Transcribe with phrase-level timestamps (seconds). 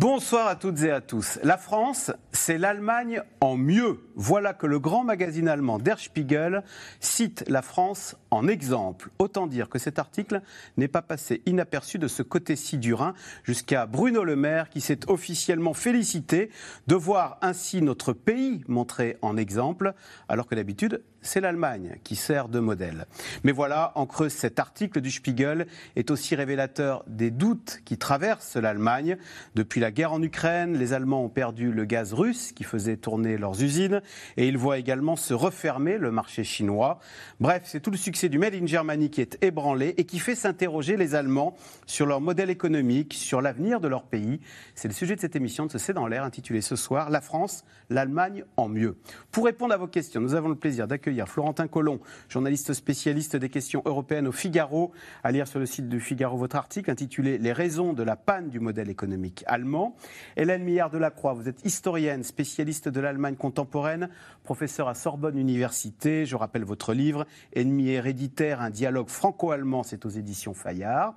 [0.00, 1.38] Bonsoir à toutes et à tous.
[1.42, 4.00] La France, c'est l'Allemagne en mieux.
[4.16, 6.64] Voilà que le grand magazine allemand Der Spiegel
[7.00, 9.10] cite la France en exemple.
[9.18, 10.40] Autant dire que cet article
[10.78, 13.12] n'est pas passé inaperçu de ce côté-ci du Rhin
[13.44, 16.48] jusqu'à Bruno Le Maire qui s'est officiellement félicité
[16.86, 19.92] de voir ainsi notre pays montré en exemple,
[20.30, 23.06] alors que d'habitude, c'est l'Allemagne qui sert de modèle.
[23.44, 28.56] Mais voilà, en creux, cet article du Spiegel est aussi révélateur des doutes qui traversent
[28.56, 29.16] l'Allemagne.
[29.54, 33.36] Depuis la guerre en Ukraine, les Allemands ont perdu le gaz russe qui faisait tourner
[33.36, 34.02] leurs usines
[34.36, 36.98] et ils voient également se refermer le marché chinois.
[37.40, 40.34] Bref, c'est tout le succès du Made in Germany qui est ébranlé et qui fait
[40.34, 41.54] s'interroger les Allemands
[41.86, 44.40] sur leur modèle économique, sur l'avenir de leur pays.
[44.74, 47.20] C'est le sujet de cette émission de ce C'est dans l'air intitulée ce soir La
[47.20, 48.96] France, l'Allemagne en mieux.
[49.32, 53.48] Pour répondre à vos questions, nous avons le plaisir d'accueillir Florentin Collomb, journaliste spécialiste des
[53.48, 54.92] questions européennes au Figaro,
[55.24, 58.48] à lire sur le site du Figaro votre article intitulé Les raisons de la panne
[58.48, 59.96] du modèle économique allemand.
[60.36, 64.08] Hélène Millard Delacroix, vous êtes historienne, spécialiste de l'Allemagne contemporaine,
[64.44, 66.26] professeur à Sorbonne Université.
[66.26, 71.14] Je rappelle votre livre Ennemi héréditaire, un dialogue franco-allemand, c'est aux éditions Fayard.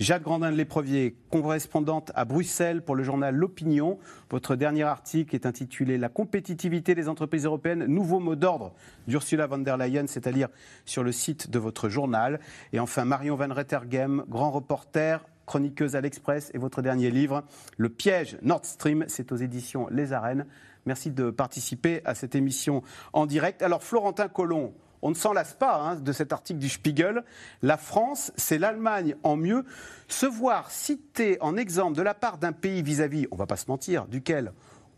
[0.00, 3.98] Jade Grandin de l'Éprevier, correspondante à Bruxelles pour le journal L'Opinion.
[4.30, 8.72] Votre dernier article est intitulé La compétitivité des entreprises européennes, nouveau mot d'ordre
[9.06, 10.48] d'Ursula Ursula von c'est à dire
[10.86, 12.40] sur le site de votre journal.
[12.72, 17.44] Et enfin, Marion Van Rettergem, grand reporter, chroniqueuse à l'Express, et votre dernier livre,
[17.76, 20.46] Le piège Nord Stream, c'est aux éditions Les Arènes.
[20.86, 23.60] Merci de participer à cette émission en direct.
[23.60, 27.22] Alors, Florentin Collomb, on ne s'en lasse pas hein, de cet article du Spiegel.
[27.60, 29.64] La France, c'est l'Allemagne en mieux.
[30.08, 33.46] Se voir cité en exemple de la part d'un pays vis-à-vis, -vis, on ne va
[33.46, 34.52] pas se mentir, duquel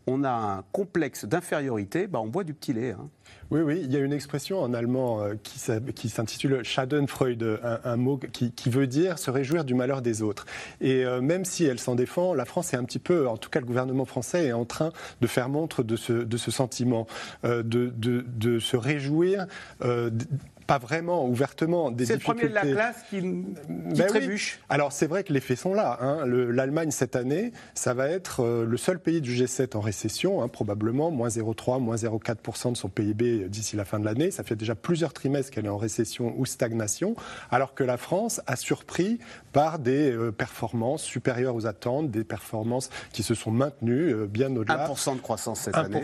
[0.07, 2.91] on a un complexe d'infériorité, bah on boit du petit lait.
[2.91, 3.09] Hein.
[3.51, 8.19] Oui, oui, il y a une expression en allemand euh, qui s'intitule Schadenfreude, un, mot
[8.31, 10.45] qui, veut dire se réjouir du malheur des autres.
[10.81, 13.49] Et euh, même si elle s'en défend, la France est un petit peu, en tout
[13.49, 17.07] cas le gouvernement français est en train de faire montre de ce, sentiment,
[17.43, 19.47] euh, de, se réjouir
[20.69, 22.23] pas vraiment ouvertement des difficultés.
[22.23, 24.59] C'est le premier de la classe qui, ben trébuche.
[24.69, 25.97] Alors c'est vrai que les faits sont là.
[25.99, 26.27] Hein.
[26.27, 30.47] L'Allemagne cette année, ça va être euh, le seul pays du G7 en récession, hein,
[30.47, 34.29] probablement moins 0,3, moins 0,4% de son PIB d'ici la fin de l'année.
[34.29, 37.15] Ça fait déjà plusieurs trimestres qu'elle est en récession ou stagnation,
[37.49, 39.17] alors que la France a surpris
[39.53, 44.55] par des euh, performances supérieures aux attentes, des performances qui se sont maintenues euh, bien
[44.55, 44.87] au-delà.
[44.87, 46.03] 1% de croissance cette année.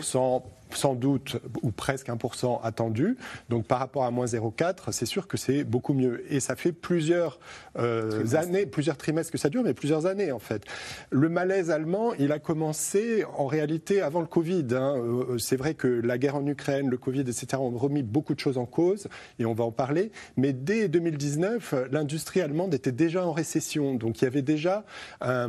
[0.70, 3.16] 1% sans doute ou presque 1% attendu.
[3.48, 6.24] Donc par rapport à moins 0,4, c'est sûr que c'est beaucoup mieux.
[6.32, 7.38] Et ça fait plusieurs
[7.78, 10.64] euh, années, plusieurs trimestres que ça dure, mais plusieurs années en fait.
[11.10, 14.66] Le malaise allemand, il a commencé en réalité avant le Covid.
[14.72, 14.96] Hein.
[14.96, 18.40] Euh, c'est vrai que la guerre en Ukraine, le Covid, etc., ont remis beaucoup de
[18.40, 20.10] choses en cause et on va en parler.
[20.36, 23.94] Mais dès 2019, l'industrie allemande était déjà en récession.
[23.94, 24.84] Donc il y avait déjà
[25.24, 25.48] euh,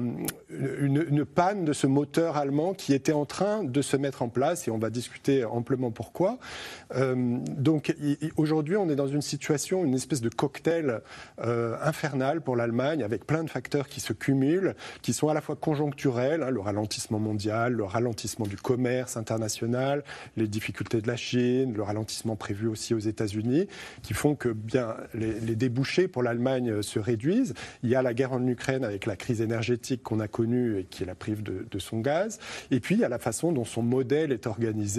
[0.50, 4.30] une, une panne de ce moteur allemand qui était en train de se mettre en
[4.30, 6.38] place et on va discuter discuté amplement pourquoi.
[6.96, 7.16] Euh,
[7.58, 7.96] donc
[8.36, 11.02] aujourd'hui, on est dans une situation, une espèce de cocktail
[11.40, 15.40] euh, infernal pour l'Allemagne, avec plein de facteurs qui se cumulent, qui sont à la
[15.40, 20.04] fois conjoncturels, hein, le ralentissement mondial, le ralentissement du commerce international,
[20.36, 23.68] les difficultés de la Chine, le ralentissement prévu aussi aux États-Unis,
[24.04, 27.54] qui font que bien les, débouchés pour l'Allemagne se réduisent.
[27.82, 30.84] Il y a la guerre en Ukraine avec la crise énergétique qu'on a connue et
[30.84, 32.40] qui la prive de, de son gaz.
[32.72, 34.97] Et puis il y a la façon dont son modèle est organisé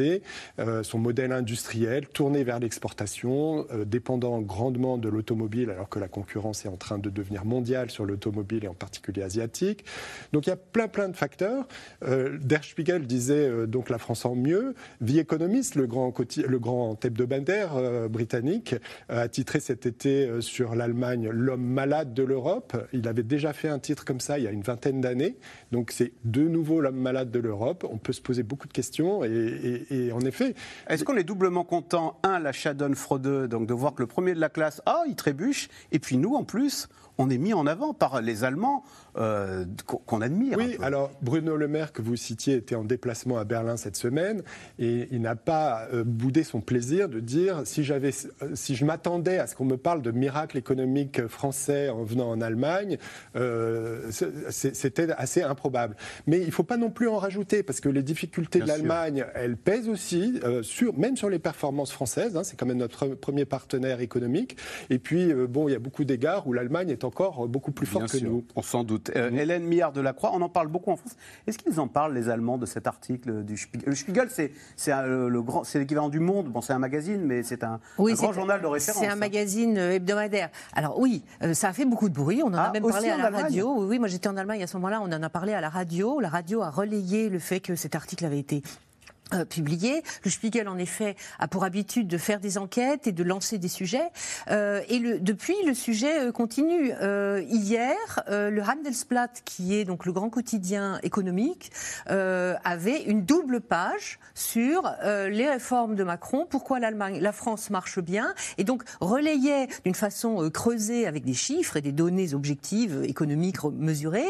[0.59, 6.09] euh, son modèle industriel tourné vers l'exportation, euh, dépendant grandement de l'automobile, alors que la
[6.09, 9.84] concurrence est en train de devenir mondiale sur l'automobile et en particulier asiatique.
[10.32, 11.66] Donc il y a plein plein de facteurs.
[12.03, 14.75] Euh, Der Spiegel disait donc la France en mieux.
[15.04, 18.75] The Economist, le grand, le grand hebdomadaire britannique,
[19.08, 22.76] a titré cet été sur l'Allemagne l'homme malade de l'Europe.
[22.92, 25.37] Il avait déjà fait un titre comme ça il y a une vingtaine d'années.
[25.73, 27.87] Donc c'est de nouveau l'homme malade de l'Europe.
[27.90, 30.55] On peut se poser beaucoup de questions et, en effet.
[30.88, 34.35] Est-ce qu'on est doublement content, un, l'achat donne fraudeux, donc de voir que le premier
[34.35, 36.88] de la classe, ah, il trébuche, et puis nous, en plus,
[37.19, 38.85] on est mis en avant par les Allemands
[39.16, 40.56] euh, qu'on admire.
[40.56, 44.43] Oui, alors Bruno Le Maire, que vous citiez, était en déplacement à Berlin cette semaine
[44.78, 48.12] et il n'a pas euh, boudé son plaisir de dire si, j'avais,
[48.43, 52.31] euh, si je m'attendais à ce qu'on me parle de miracle économique français en venant
[52.31, 52.99] en Allemagne,
[54.50, 55.96] c'était assez improbable.
[56.26, 59.25] Mais il ne faut pas non plus en rajouter parce que les difficultés de l'Allemagne,
[59.34, 62.37] elles pèsent aussi, sur, même sur les performances françaises.
[62.37, 64.56] Hein, c'est quand même notre premier partenaire économique.
[64.90, 67.87] Et puis, bon, il y a beaucoup d'égards où l'Allemagne est en encore beaucoup plus
[67.87, 68.44] forts que nous.
[68.54, 68.98] On s'en doute.
[69.17, 71.17] Euh, Hélène Millard de la Croix, on en parle beaucoup en France.
[71.47, 73.89] Est-ce qu'ils en parlent, les Allemands, de cet article du Spiegel?
[73.89, 76.49] Le Spiegel, c'est l'équivalent du Monde.
[76.49, 79.03] Bon, c'est un magazine, mais c'est un, grand journal de référence.
[79.03, 80.50] C'est un magazine hebdomadaire.
[80.75, 81.23] Alors oui,
[81.53, 82.43] ça a fait beaucoup de bruit.
[82.43, 83.85] On en a ah, même parlé à la radio.
[83.85, 85.00] Oui, moi j'étais en Allemagne à ce moment-là.
[85.03, 86.21] On en a parlé à la radio.
[86.21, 88.62] La radio a relayé le fait que cet article avait été
[89.34, 90.02] euh, publié.
[90.25, 93.69] Le Spiegel, en effet, a pour habitude de faire des enquêtes et de lancer des
[93.69, 94.10] sujets.
[94.50, 96.92] Euh, et le, depuis, le sujet euh, continue.
[97.00, 97.96] Euh, hier,
[98.28, 101.70] euh, le Handelsblatt, qui est donc le grand quotidien économique,
[102.08, 108.34] avait une double page sur les réformes de Macron, pourquoi l'Allemagne, la France marche bien,
[108.56, 114.28] et donc relayait d'une façon creusée avec des chiffres et des données objectives économiques mesurées,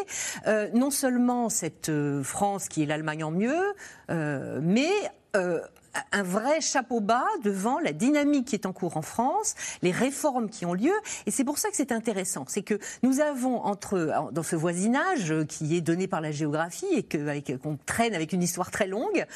[0.75, 1.91] non seulement cette
[2.23, 3.63] France qui est l'Allemagne en mieux,
[4.09, 4.88] mais
[5.37, 5.61] euh,
[6.13, 10.49] un vrai chapeau bas devant la dynamique qui est en cours en France, les réformes
[10.49, 10.93] qui ont lieu.
[11.27, 12.45] Et c'est pour ça que c'est intéressant.
[12.49, 17.03] C'est que nous avons entre, dans ce voisinage qui est donné par la géographie et
[17.03, 19.27] qu'on traîne avec une histoire très longue,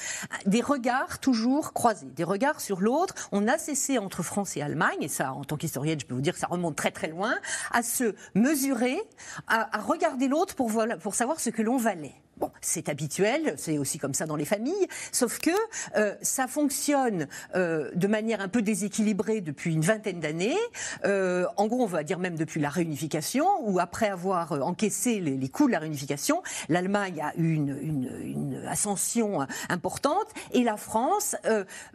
[0.46, 3.14] des regards toujours croisés, des regards sur l'autre.
[3.32, 6.20] On a cessé entre France et Allemagne, et ça, en tant qu'historienne, je peux vous
[6.20, 7.34] dire que ça remonte très très loin,
[7.70, 9.00] à se mesurer,
[9.46, 12.14] à, regarder l'autre pour savoir ce que l'on valait.
[12.42, 15.52] Bon, c'est habituel, c'est aussi comme ça dans les familles, sauf que
[15.94, 20.58] euh, ça fonctionne euh, de manière un peu déséquilibrée depuis une vingtaine d'années.
[21.04, 25.48] Euh, en gros, on va dire même depuis la réunification, où après avoir encaissé les,
[25.50, 31.36] coûts de la réunification, l'Allemagne a eu une, ascension importante et la France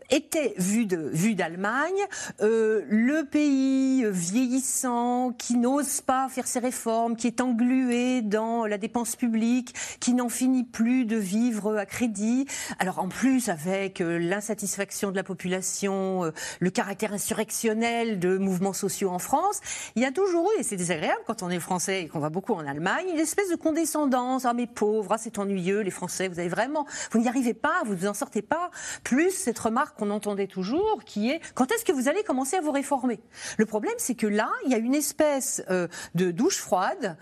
[0.10, 2.00] était vue de vue d'Allemagne
[2.40, 9.16] le pays vieillissant qui n'ose pas faire ses réformes, qui est englué dans la dépense
[9.16, 12.46] publique, qui n'en finit plus de vivre à crédit.
[12.78, 18.74] Alors en plus avec euh, l'insatisfaction de la population, euh, le caractère insurrectionnel de mouvements
[18.74, 19.62] sociaux en France,
[19.96, 22.30] il y a toujours eu, et c'est désagréable quand on est français et qu'on va
[22.30, 24.46] beaucoup en Allemagne, une espèce de condescendance.
[24.46, 27.82] Ah mes pauvres, ah, c'est ennuyeux les Français, vous avez vraiment, vous n'y arrivez pas,
[27.86, 28.70] vous ne en sortez pas.
[29.04, 32.62] Plus cette remarque qu'on entendait toujours, qui est quand est-ce que vous allez commencer à
[32.62, 33.20] vous réformer?
[33.58, 37.18] Le problème, c'est que là, il y a une espèce euh, de douche froide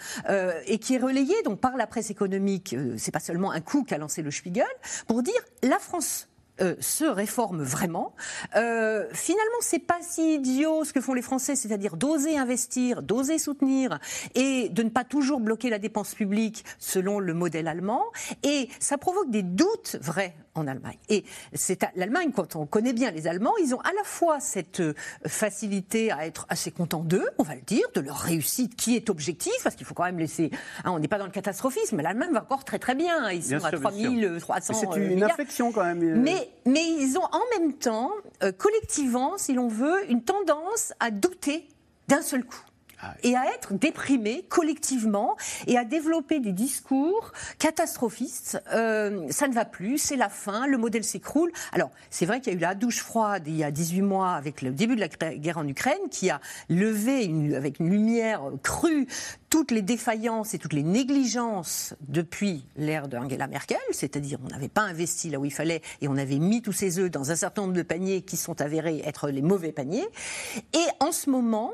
[0.68, 3.98] et qui est relayée donc par la presse économique c'est pas seulement un coup qu'a
[3.98, 4.66] lancé le Spiegel,
[5.08, 6.28] pour dire la France
[6.62, 8.16] euh, se réforme vraiment.
[8.56, 13.40] Euh, finalement, c'est pas si idiot ce que font les Français, c'est-à-dire d'oser investir, d'oser
[13.40, 14.00] soutenir
[14.36, 18.04] et de ne pas toujours bloquer la dépense publique selon le modèle allemand.
[18.44, 20.98] Et ça provoque des doutes vrais en Allemagne.
[21.10, 21.24] Et
[21.54, 24.94] c'est l'Allemagne, quand on connaît bien les Allemands, ils ont à la fois cette euh,
[25.28, 29.10] facilité à être assez contents d'eux, on va le dire, de leur réussite qui est
[29.10, 30.52] objective, parce qu'il faut quand même laisser.
[30.84, 33.30] Hein, on n'est pas dans le catastrophisme, l'Allemagne va encore très très bien.
[33.32, 34.74] Ils sont à 3300.
[34.74, 36.04] C'est une, affection quand même.
[36.04, 36.16] Euh.
[36.18, 38.12] Mais, mais ils ont en même temps,
[38.44, 41.68] euh, collectivement, si l'on veut, une tendance à douter
[42.08, 42.64] d'un seul coup.
[43.24, 45.36] Et à être déprimés collectivement
[45.68, 48.62] et à développer des discours catastrophistes.
[48.74, 51.52] Euh, ça ne va plus, c'est la fin, le modèle s'écroule.
[51.72, 54.32] Alors, c'est vrai qu'il y a eu la douche froide il y a 18 mois
[54.34, 59.08] avec le début de la guerre en Ukraine qui a levé avec une lumière crue
[59.50, 64.82] toutes les défaillances et toutes les négligences depuis l'ère d'Angela Merkel, c'est-à-dire on n'avait pas
[64.82, 67.62] investi là où il fallait et on avait mis tous ses œufs dans un certain
[67.62, 70.06] nombre de paniers qui sont avérés être les mauvais paniers.
[70.74, 71.72] Et en ce moment,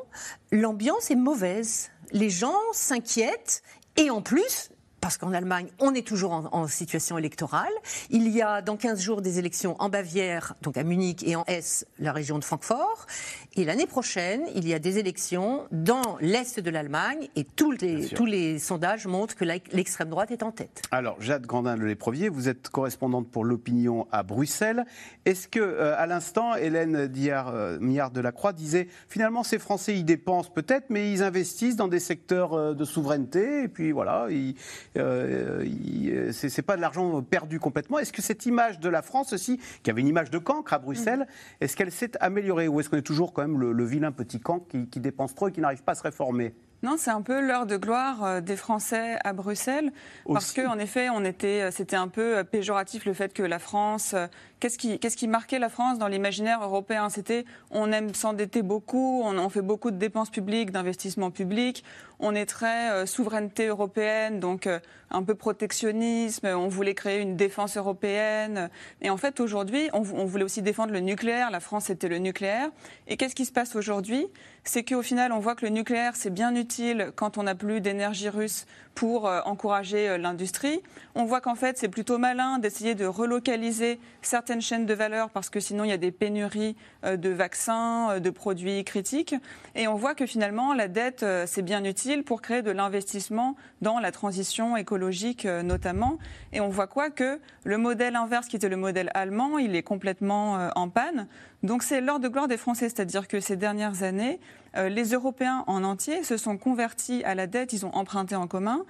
[0.52, 1.90] l'ambiance est mauvaise.
[2.12, 3.64] Les gens s'inquiètent
[3.96, 4.71] et en plus,
[5.02, 7.72] parce qu'en Allemagne, on est toujours en, situation électorale.
[8.12, 11.44] Il y a dans 15 jours des élections en Bavière, donc à Munich, et en
[11.48, 13.08] Hesse, la région de Francfort.
[13.56, 18.08] Et l'année prochaine, il y a des élections dans l'Est de l'Allemagne, et tous les,
[18.10, 20.84] tous les sondages montrent que l'extrême droite est en tête.
[20.92, 24.86] Alors, Jade Grandin de l'Éprovier, vous êtes correspondante pour l'opinion à Bruxelles.
[25.26, 29.58] Est-ce que, euh, à l'instant, Hélène Diard, euh, Millard de la Croix disait, finalement, ces
[29.58, 33.92] Français, ils dépensent peut-être, mais ils investissent dans des secteurs euh, de souveraineté, et puis
[33.92, 34.56] voilà, ils
[34.98, 38.00] euh, euh c'est pas de l'argent perdu complètement.
[38.00, 40.80] Est-ce que cette image de la France aussi, qui avait une image de cancre à
[40.80, 41.64] Bruxelles, mm.
[41.64, 44.68] est-ce qu'elle s'est améliorée ou est-ce qu'on est toujours quand même le, vilain petit cancre
[44.68, 46.54] qui, qui dépense trop et qui n'arrive pas à se réformer?
[46.84, 49.92] Non, c'est un peu l'heure de gloire euh, des Français à Bruxelles,
[50.26, 53.60] parce que en effet, on était, euh, c'était un peu péjoratif le fait que la
[53.60, 54.16] France
[54.62, 57.10] Qu'est-ce qui, qui marquait la France dans l'imaginaire européen?
[57.10, 61.84] C'était on aime s'endetter beaucoup, on, fait beaucoup de dépenses publiques, d'investissements publics,
[62.20, 67.36] on est très euh, souveraineté européenne, donc euh, un peu protectionnisme, on voulait créer une
[67.36, 68.70] défense européenne.
[69.02, 72.20] Et en fait, aujourd'hui, on, on, voulait aussi défendre le nucléaire, la France était le
[72.20, 72.70] nucléaire.
[73.08, 74.28] Et qu'est-ce qui se passe aujourd'hui?
[74.64, 77.82] C'est qu'au final, on voit que le nucléaire, c'est bien utile quand on n'a plus
[77.82, 80.82] d'énergie russe pour euh, encourager euh, l'industrie.
[81.16, 85.50] On voit qu'en fait, c'est plutôt malin d'essayer de relocaliser certaines chaînes de valeur parce
[85.50, 89.36] que sinon, il y a des pénuries euh, de vaccins, de produits critiques.
[89.76, 94.00] Et on voit que finalement, la dette, c'est bien utile pour créer de l'investissement dans
[94.00, 96.18] la transition écologique notamment.
[96.54, 97.10] Et on voit quoi?
[97.10, 101.28] Que le modèle inverse, qui était le modèle allemand, il est complètement en panne.
[101.64, 104.40] Donc c'est l'heure de gloire des Français, c'est-à-dire que ces dernières années,
[104.78, 108.48] euh, les Européens en entier se sont convertis à la dette, ils ont emprunté en
[108.48, 108.84] commun.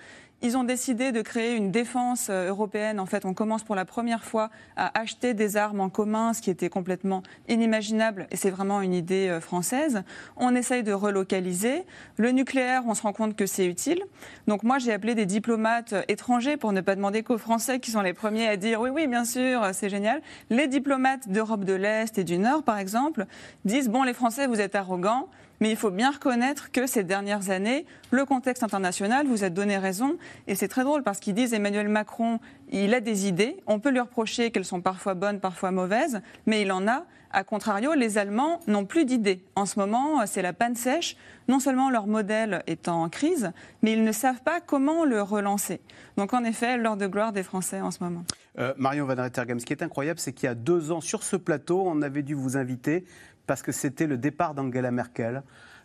[0.44, 3.00] Ils ont décidé de créer une défense euh, européenne.
[3.00, 6.42] En fait, on commence pour la première fois à acheter des armes en commun, ce
[6.42, 10.02] qui était complètement inimaginable, et c'est vraiment une idée euh, française.
[10.38, 11.84] On essaye de relocaliser.
[12.18, 14.02] Le nucléaire, on se rend compte que c'est utile.
[14.48, 18.02] Donc moi, j'ai appelé des diplomates étrangers pour ne pas demander qu'aux Français qui sont
[18.02, 20.24] les premiers à dire oui, oui, bien sûr, c'est génial.
[20.50, 23.28] Les diplomates d'Europe de l'Est et du Nord, par exemple,
[23.64, 25.30] disent bon, les Français, vous êtes arrogants.
[25.62, 29.78] Mais il faut bien reconnaître que ces dernières années, le contexte international, vous a donné
[29.78, 30.18] raison.
[30.48, 32.40] Et c'est très drôle parce qu'ils disent Emmanuel Macron,
[32.72, 33.58] il a des idées.
[33.68, 37.06] On peut lui reprocher qu'elles sont parfois bonnes, parfois mauvaises, mais il en a.
[37.34, 39.42] A contrario, les Allemands n'ont plus d'idées.
[39.56, 41.16] En ce moment, c'est la panne sèche.
[41.48, 43.52] Non seulement leur modèle est en crise,
[43.82, 45.80] mais ils ne savent pas comment le relancer.
[46.18, 48.24] Donc en effet, l'heure de gloire des Français en ce moment.
[48.60, 51.24] Euh, Marion Van Rettergem, ce qui est incroyable, c'est qu'il y a deux ans, sur
[51.24, 53.06] ce plateau, on avait dû vous inviter
[53.52, 55.44] parce que c'était le départ d'Angela Merkel,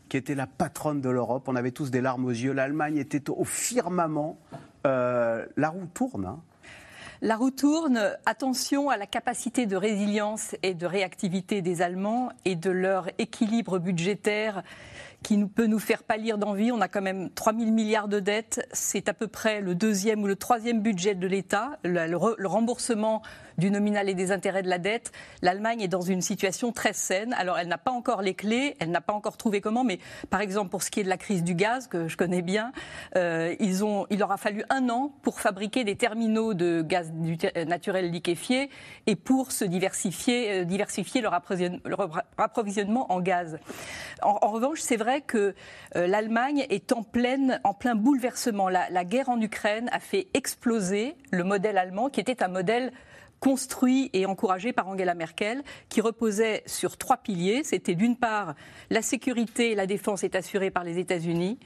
[0.08, 1.48] qui était la patronne de l'Europe.
[1.48, 2.52] On avait tous des larmes aux yeux.
[2.52, 4.38] L'Allemagne était au firmament.
[4.86, 6.26] Euh, la roue tourne.
[6.26, 6.38] Hein.
[7.22, 8.16] La roue tourne.
[8.24, 13.80] Attention à la capacité de résilience et de réactivité des Allemands et de leur équilibre
[13.80, 14.62] budgétaire
[15.24, 16.70] qui peut nous faire pâlir d'envie.
[16.70, 18.64] On a quand même 3 000 milliards de dettes.
[18.70, 21.80] C'est à peu près le deuxième ou le troisième budget de l'État.
[21.82, 23.22] le remboursement
[23.58, 27.34] du nominal et des intérêts de la dette, l'Allemagne est dans une situation très saine.
[27.38, 29.98] Alors, elle n'a pas encore les clés, elle n'a pas encore trouvé comment, mais
[30.30, 32.72] par exemple, pour ce qui est de la crise du gaz, que je connais bien,
[33.16, 37.12] euh, ils ont, il leur a fallu un an pour fabriquer des terminaux de gaz
[37.66, 38.70] naturel liquéfié
[39.06, 43.58] et pour se diversifier, euh, diversifier leur, approvisionnement en gaz.
[44.22, 45.54] En, revanche, c'est vrai que
[45.96, 48.68] euh, l'Allemagne est en, pleine, en plein bouleversement.
[48.68, 52.92] La guerre en Ukraine a fait exploser le modèle allemand, qui était un modèle
[53.40, 57.62] construit et encouragé par Angela Merkel, qui reposait sur trois piliers.
[57.64, 58.54] C'était d'une part
[58.90, 61.58] la sécurité et la défense est assurée par les États-Unis,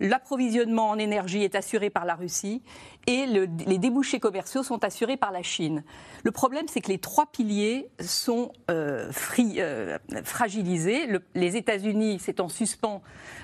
[0.00, 2.62] l'approvisionnement en énergie est assuré par la Russie
[3.06, 5.82] et les débouchés commerciaux sont assurés par la Chine.
[6.22, 11.08] Le problème, c'est que les trois piliers sont euh, euh, fragilisés.
[11.34, 13.02] les États-Unis s'étant suspend,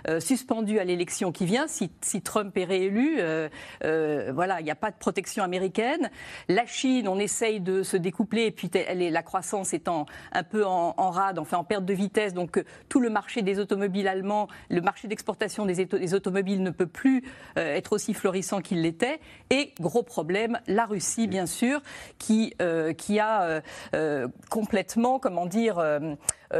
[0.08, 1.90] euh, suspendus à l'élection qui vient, si,
[2.22, 3.18] Trump est réélu,
[4.32, 6.10] voilà, il n'y a pas de protection américaine.
[6.48, 11.10] La Chine, on essaye de se découpler, et puis la croissance étant un peu en,
[11.10, 15.08] rade, enfin en perte de vitesse, donc tout le marché des automobiles allemands, le marché
[15.08, 17.24] d'exportation des, automobiles ne peut plus
[17.56, 19.20] être aussi florissant qu'il l'était.
[19.80, 21.80] Gros problème, la Russie, bien sûr,
[22.18, 23.60] qui, euh, a euh,
[23.94, 25.82] euh, complètement, comment dire,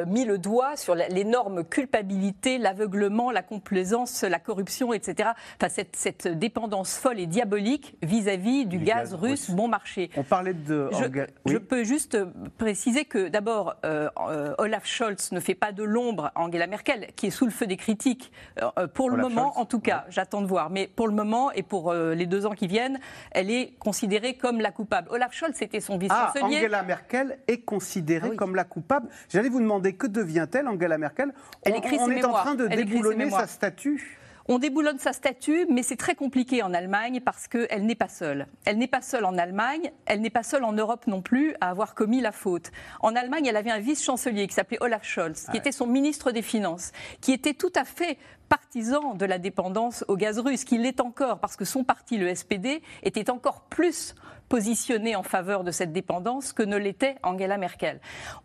[0.07, 5.31] mis le doigt sur l'énorme culpabilité, l'aveuglement, la complaisance, la corruption, etc.
[5.61, 10.11] Enfin, cette, cette dépendance folle et diabolique vis-à-vis du, gaz, russe bon marché.
[10.17, 10.91] On parlait de.
[11.47, 12.19] Je, peux juste
[12.59, 17.09] préciser que d'abord, euh, euh, Olaf Scholz ne fait pas de l'ombre à Angela Merkel,
[17.17, 18.33] qui est sous le feu des critiques.
[18.95, 20.71] pour le moment, en tout cas, j'attends de voir.
[20.71, 22.99] Mais pour le moment et pour les deux ans qui viennent,
[23.31, 25.09] elle est considérée comme la coupable.
[25.11, 26.57] Olaf Scholz était son vice-chancelier.
[26.57, 29.09] Ah, Angela Merkel est considérée ah comme la coupable.
[29.29, 31.33] J'allais vous demander que devient-elle, Angela Merkel?
[31.63, 34.19] Elle écrit on, est en train de déboulonner sa statue.
[34.49, 38.47] On déboulonne sa statue, mais c'est très compliqué en Allemagne parce qu'elle n'est pas seule.
[38.65, 41.71] Elle n'est pas seule en Allemagne, elle n'est pas seule en Europe non plus à
[41.71, 42.71] avoir commis la faute.
[43.01, 46.43] En Allemagne, elle avait un vice-chancelier qui s'appelait Olaf Scholz, qui était son ministre des
[46.43, 51.01] Finances, qui était tout à fait partisan de la dépendance au gaz russe, qui l'est
[51.01, 54.15] encore parce que son parti, le SPD, était encore plus
[54.49, 58.01] positionné en faveur de cette dépendance que ne l'était Angela Merkel.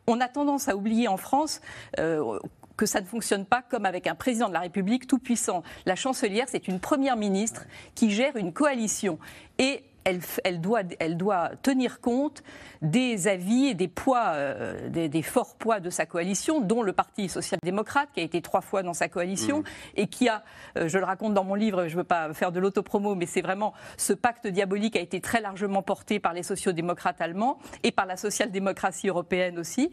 [0.08, 1.62] On a tendance à oublier en France
[2.00, 2.40] euh,
[2.82, 5.62] que ça ne fonctionne pas comme avec un président de la République tout puissant.
[5.86, 9.20] La chancelière, c'est une première ministre qui gère une coalition.
[9.60, 12.44] Et elle, doit, elle doit tenir compte
[12.82, 17.30] des avis et des poids, euh, des, forts poids de sa coalition, dont le Parti
[17.30, 19.64] social-démocrate, qui a été trois fois dans sa coalition, mmh.
[19.98, 20.44] et qui a,
[20.78, 23.28] euh, je le raconte dans mon livre, je ne veux pas faire de l'autopromo, mais
[23.28, 27.92] c'est vraiment ce pacte diabolique a été très largement porté par les sociaux-démocrates allemands et
[27.92, 29.92] par la social-démocratie européenne aussi.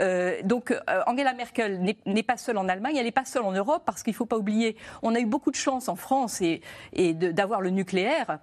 [0.00, 0.74] Euh, donc
[1.06, 4.12] Angela Merkel n'est pas seule en Allemagne, elle n'est pas seule en Europe, parce qu'il
[4.12, 6.60] ne faut pas oublier, on a eu beaucoup de chance en France et,
[6.92, 8.38] et d'avoir le nucléaire.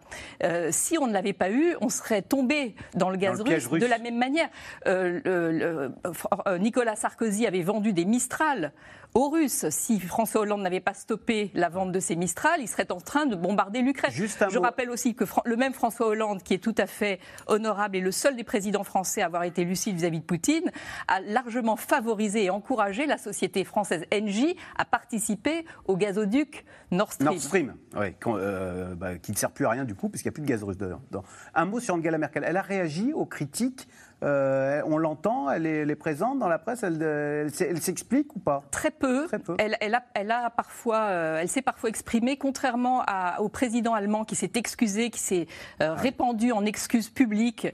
[0.72, 3.97] si on ne l'avait pas eu, on serait tombé dans le gaz russe, de la
[3.97, 4.50] même manière.
[4.88, 8.71] Euh, euh, Nicolas Sarkozy avait vendu des Mistral
[9.15, 9.65] aux Russes.
[9.69, 13.25] Si François Hollande n'avait pas stoppé la vente de ces Mistral, il serait en train
[13.25, 14.12] de bombarder l'Ukraine.
[14.13, 18.01] Je rappelle aussi que le même François Hollande, qui est tout à fait honorable et
[18.01, 20.69] le seul des présidents français à avoir été lucide vis-à-vis de Poutine,
[21.07, 27.29] a largement favorisé et encouragé la société française Engie à participer au gazoduc Nord Stream.
[27.29, 30.34] Nord Stream, oui, euh, bah, qui ne sert plus à rien du coup, puisqu'il n'y
[30.34, 31.24] a plus de gaz russe dedans.
[31.53, 32.43] Un mot sur Angela Merkel.
[32.45, 33.88] Elle a réagi aux critiques
[34.24, 38.63] euh, on l'entend, elle est, présente dans la presse, elle, s'explique ou pas?
[38.72, 39.27] Très peu.
[39.57, 43.03] Elle, a, parfois, euh, elle s'est parfois exprimée, contrairement
[43.39, 45.48] au président allemand qui s'est excusé, qui s'est
[45.81, 47.67] euh, répandu en excuses publiques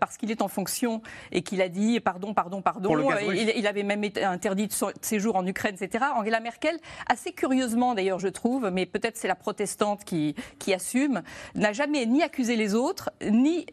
[0.00, 1.02] parce qu'il est en fonction
[1.32, 2.96] et qu'il a dit pardon, pardon, pardon.
[3.32, 6.04] Il, avait même été interdit de séjour en Ukraine, etc.
[6.14, 6.78] Angela Merkel,
[7.08, 10.34] assez curieusement d'ailleurs, je trouve, mais peut-être c'est la protestante qui,
[10.72, 11.22] assume,
[11.54, 13.66] n'a jamais ni accusé les autres, ni,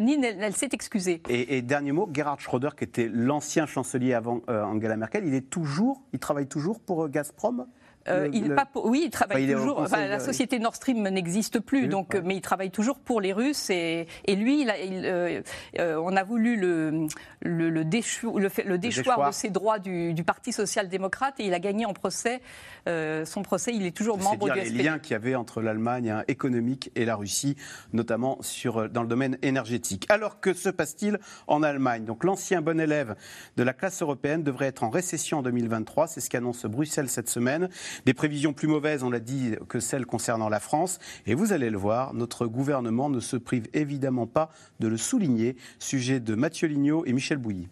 [0.00, 1.22] ni elle, s'est excusée.
[1.28, 5.48] et dernier mot, Gerhard Schröder, qui était l'ancien chancelier avant euh, Angela Merkel, il est
[5.50, 7.66] toujours, il travaille toujours pour euh, Gazprom?
[8.10, 9.86] Euh, il, oui, il travaille toujours.
[9.90, 13.70] la société Nord Stream n'existe plus, donc, mais il travaille toujours pour les Russes.
[13.70, 15.40] Et, et lui, il euh,
[15.78, 21.54] euh, on a voulu le, déchoir de ses droits du, du Parti social-démocrate et il
[21.54, 22.40] a gagné en procès.
[22.86, 26.10] son procès, il est toujours membre dire du les liens qu'il y avait entre l'Allemagne
[26.10, 27.56] hein, économique et la Russie,
[27.92, 30.06] notamment sur, dans le domaine énergétique.
[30.08, 32.04] Alors que se passe-t-il en Allemagne?
[32.04, 33.14] Donc l'ancien bon élève
[33.56, 36.06] de la classe européenne devrait être en récession en 2023.
[36.06, 37.68] C'est ce qu'annonce Bruxelles cette semaine.
[38.06, 40.98] Des prévisions plus mauvaises, on l'a dit, que celles concernant la France.
[41.26, 45.56] Et vous allez le voir, notre gouvernement ne se prive évidemment pas de le souligner.
[45.78, 47.68] Sujet de Mathieu Lignot et Michel Bouilly.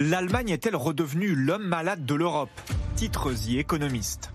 [0.00, 2.50] L'Allemagne est-elle redevenue l'homme malade de l'Europe?
[2.94, 4.30] Titre The Economist.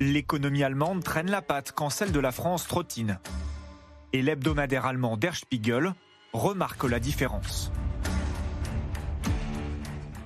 [0.00, 3.18] L'économie allemande traîne la patte quand celle de la France trottine.
[4.12, 5.94] Et l'hebdomadaire allemand Der Spiegel
[6.32, 7.72] remarque la différence.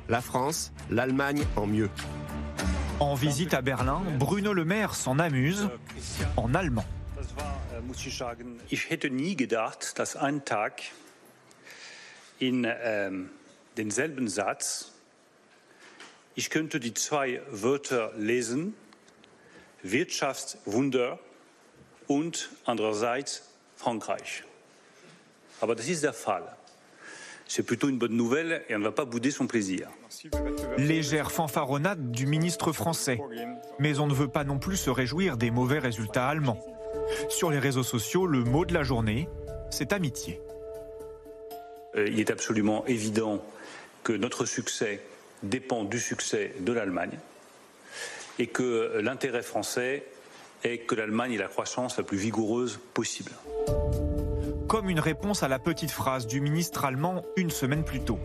[0.08, 1.90] La France, l'Allemagne en mieux.
[3.00, 5.70] En visite à Berlin, Bruno Le Maire s'en amuse
[6.36, 6.84] en allemand.
[8.70, 10.82] Ich hätte nie gedacht, dass ein Tag
[12.38, 13.30] in ähm,
[13.76, 14.92] denselben Satz
[16.38, 18.76] ich könnte die zwei Wörter lesen,
[19.82, 21.18] Wirtschaftswunder
[22.06, 23.42] und andererseits
[23.74, 24.44] Frankreich.
[25.60, 26.56] Aber das ist der Fall.
[27.48, 29.88] C'est plutôt une bonne nouvelle et on ne va pas bouder son plaisir.
[30.76, 33.18] Légère fanfaronnade du ministre français.
[33.78, 36.60] Mais on ne veut pas non plus se réjouir des mauvais résultats allemands.
[37.30, 39.28] Sur les réseaux sociaux, le mot de la journée,
[39.70, 40.40] c'est amitié.
[41.96, 43.42] Euh, il est absolument évident
[44.04, 45.00] que notre succès
[45.42, 47.18] dépend du succès de l'Allemagne
[48.38, 50.04] et que l'intérêt français
[50.64, 53.32] est que l'Allemagne ait la croissance la plus vigoureuse possible.
[54.68, 58.18] Comme une réponse à la petite phrase du ministre allemand une semaine plus tôt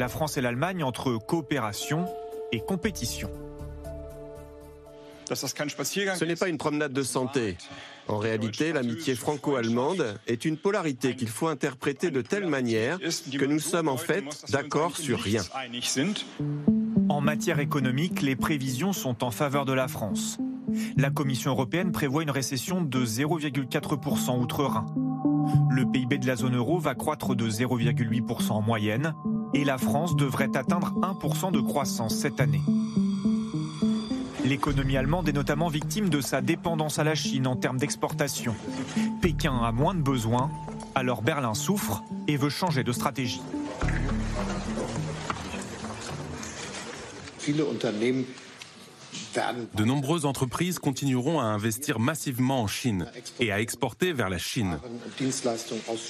[0.00, 2.06] la France et l'Allemagne entre coopération
[2.52, 3.30] et compétition.
[5.32, 7.56] Ce n'est pas une promenade de santé.
[8.08, 13.60] En réalité, l'amitié franco-allemande est une polarité qu'il faut interpréter de telle manière que nous
[13.60, 15.42] sommes en fait d'accord sur rien.
[17.08, 20.38] En matière économique, les prévisions sont en faveur de la France.
[20.96, 24.86] La Commission européenne prévoit une récession de 0,4% outre-Rhin.
[25.70, 29.14] Le PIB de la zone euro va croître de 0,8% en moyenne,
[29.54, 32.62] et la France devrait atteindre 1% de croissance cette année.
[34.44, 38.54] L'économie allemande est notamment victime de sa dépendance à la Chine en termes d'exportation.
[39.20, 40.50] Pékin a moins de besoins,
[40.94, 43.42] alors Berlin souffre et veut changer de stratégie.
[49.74, 53.06] De nombreuses entreprises continueront à investir massivement en Chine
[53.38, 54.78] et à exporter vers la Chine.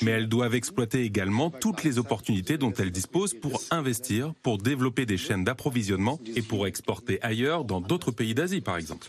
[0.03, 5.07] Mais elles doivent exploiter également toutes les opportunités dont elles disposent pour investir, pour développer
[5.07, 9.07] des chaînes d'approvisionnement et pour exporter ailleurs dans d'autres pays d'Asie par exemple.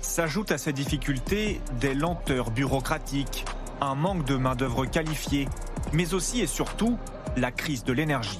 [0.00, 3.44] S'ajoutent à ces difficultés des lenteurs bureaucratiques,
[3.80, 5.48] un manque de main-d'œuvre qualifiée,
[5.92, 6.96] mais aussi et surtout
[7.36, 8.38] la crise de l'énergie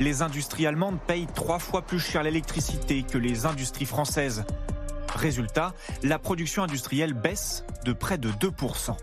[0.00, 4.44] les industries allemandes payent trois fois plus cher l'électricité que les industries françaises.
[5.14, 8.96] Résultat, la production industrielle baisse de près de 2%.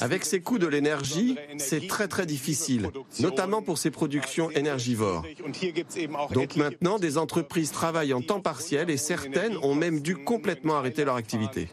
[0.00, 5.24] Avec ces coûts de l'énergie, c'est très très difficile, notamment pour ces productions énergivores.
[6.32, 11.04] Donc maintenant, des entreprises travaillent en temps partiel et certaines ont même dû complètement arrêter
[11.04, 11.68] leur activité.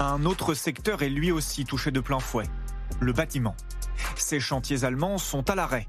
[0.00, 2.46] Un autre secteur est lui aussi touché de plein fouet,
[3.00, 3.54] le bâtiment.
[4.16, 5.86] Ces chantiers allemands sont à l'arrêt.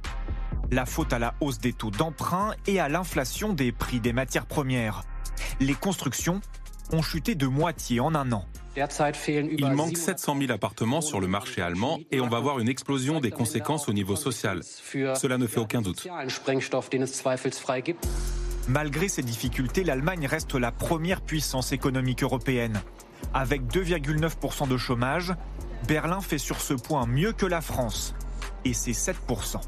[0.72, 4.46] La faute à la hausse des taux d'emprunt et à l'inflation des prix des matières
[4.46, 5.04] premières.
[5.60, 6.42] Les constructions
[6.92, 8.46] ont chuté de moitié en un an.
[8.76, 13.20] Il manque 700 000 appartements sur le marché allemand et on va voir une explosion
[13.20, 14.62] des conséquences au niveau social.
[14.64, 16.08] Cela ne fait aucun doute.
[18.68, 22.82] Malgré ces difficultés, l'Allemagne reste la première puissance économique européenne.
[23.34, 25.34] Avec 2,9% de chômage,
[25.88, 28.14] Berlin fait sur ce point mieux que la France,
[28.64, 29.60] et c'est 7%.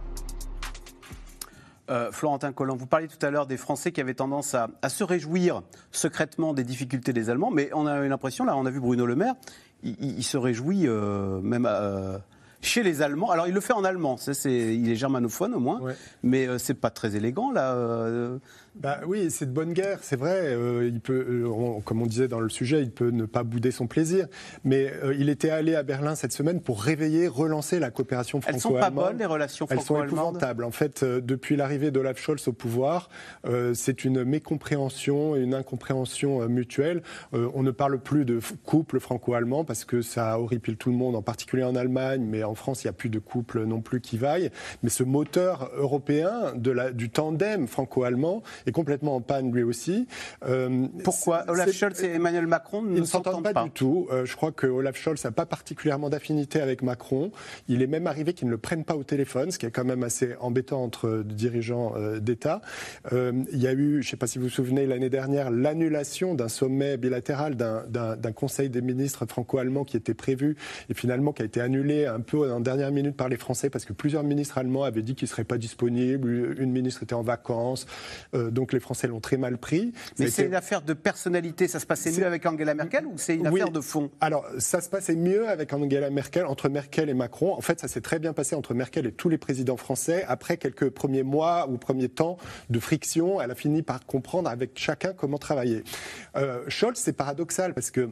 [1.91, 5.03] Euh, Florentin Collant, vous parliez tout à l'heure des Français qui avaient tendance à, se
[5.03, 8.79] réjouir secrètement des difficultés des Allemands, mais on a eu l'impression, là, on a vu
[8.79, 9.35] Bruno Le Maire,
[9.83, 12.17] il, se réjouit euh, même euh,
[12.61, 13.29] chez les Allemands.
[13.29, 15.81] Alors, il le fait en allemand, il est germanophone au moins,
[16.23, 17.75] mais c'est pas très élégant, là.
[18.77, 20.37] Bah oui, c'est de bonne guerre, c'est vrai.
[20.41, 23.71] Euh, il peut, euh, comme on disait dans le sujet, il peut ne pas bouder
[23.71, 24.27] son plaisir.
[24.65, 28.75] Mais euh, il était allé à Berlin cette semaine pour réveiller, relancer la coopération franco-allemande.
[28.75, 30.03] Elles sont pas bonnes les relations franco-allemandes.
[30.03, 30.63] Elles sont épouvantables.
[30.65, 33.09] En fait, depuis l'arrivée d'Olaf Scholz au pouvoir,
[33.73, 37.01] c'est une mécompréhension, une incompréhension mutuelle.
[37.31, 41.21] on ne parle plus de couple franco-allemand parce que ça horripile tout le monde, en
[41.21, 44.17] particulier en Allemagne, mais en France, il n'y a plus de couple non plus qui
[44.17, 44.51] vaille.
[44.83, 50.07] Mais ce moteur européen de la, du tandem franco-allemand est complètement en panne lui aussi.
[50.47, 54.07] Euh, Pourquoi Olaf Scholz et Emmanuel Macron ne, s'entendent pas, du tout.
[54.11, 57.31] Euh, je crois que Olaf Scholz n'a pas particulièrement d'affinité avec Macron.
[57.67, 59.85] Il est même arrivé qu'il ne le prenne pas au téléphone, ce qui est quand
[59.85, 62.61] même assez embêtant entre dirigeants euh, d'État.
[63.11, 66.35] il y a eu, je ne sais pas si vous vous souvenez, l'année dernière, l'annulation
[66.35, 70.55] d'un sommet bilatéral d'un Conseil des ministres franco-allemands qui était prévu
[70.89, 73.85] et finalement qui a été annulé un peu en dernière minute par les Français parce
[73.85, 76.55] que plusieurs ministres allemands avaient dit qu'ils ne seraient pas disponibles.
[76.59, 77.85] Une ministre était en vacances
[78.55, 79.93] donc les Français l'ont très mal pris.
[80.17, 81.67] Mais c'est une affaire de personnalité.
[81.67, 84.09] Ça se passait mieux avec Angela Merkel ou c'est une affaire de fond?
[84.19, 87.53] Alors, ça se passait mieux avec Angela Merkel, entre Merkel et Macron.
[87.53, 90.25] En fait, ça s'est très bien passé entre Merkel et tous les présidents français.
[90.27, 92.37] Après quelques premiers mois ou premiers temps
[92.69, 95.83] de friction, elle a fini par comprendre avec chacun comment travailler.
[96.35, 98.09] Euh, Scholz, c'est paradoxal parce que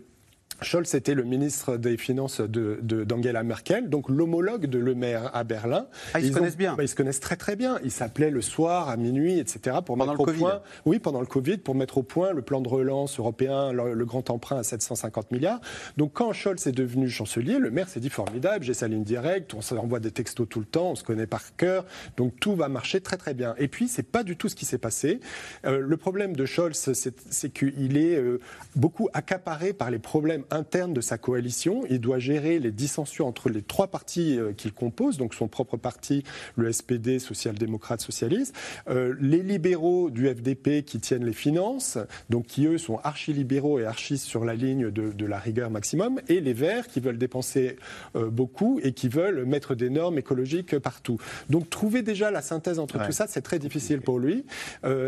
[0.63, 5.43] Scholz était le ministre des Finances d'Angela de, Merkel, donc l'homologue de Le Maire à
[5.43, 5.87] Berlin.
[6.13, 6.75] Ah, ils, se connaissent bien.
[6.75, 7.79] Bah, ils se connaissent très très bien.
[7.83, 9.77] Ils s'appelaient le soir, à minuit, etc.
[9.85, 10.61] pour mettre au point.
[10.85, 14.29] Oui, pendant le Covid, pour mettre au point le plan de relance européen, le, grand
[14.29, 15.61] emprunt à 750 milliards.
[15.97, 19.53] Donc quand Scholz est devenu chancelier, le maire s'est dit formidable, j'ai sa ligne directe,
[19.53, 21.85] on s'envoie des textos tout le temps, on se connaît par cœur,
[22.17, 23.55] donc tout va marcher très très bien.
[23.57, 25.19] Et puis c'est pas du tout ce qui s'est passé.
[25.65, 28.39] Euh, le problème de Scholz, c'est qu'il est, euh,
[28.75, 31.83] beaucoup accaparé par les problèmes interne de sa coalition.
[31.89, 35.77] Il doit gérer les dissensions entre les trois partis euh, qu'il compose, donc son propre
[35.77, 36.23] parti,
[36.55, 38.55] le SPD, social-démocrate, socialiste,
[38.89, 41.97] euh, les libéraux du FDP qui tiennent les finances,
[42.29, 46.41] donc qui eux sont archi-libéraux et archistes sur la ligne de, la rigueur maximum, et
[46.41, 47.77] les Verts qui veulent dépenser
[48.15, 51.17] euh, beaucoup et qui veulent mettre des normes écologiques partout.
[51.49, 54.45] Donc trouver déjà la synthèse entre tout ça, c'est très difficile pour lui.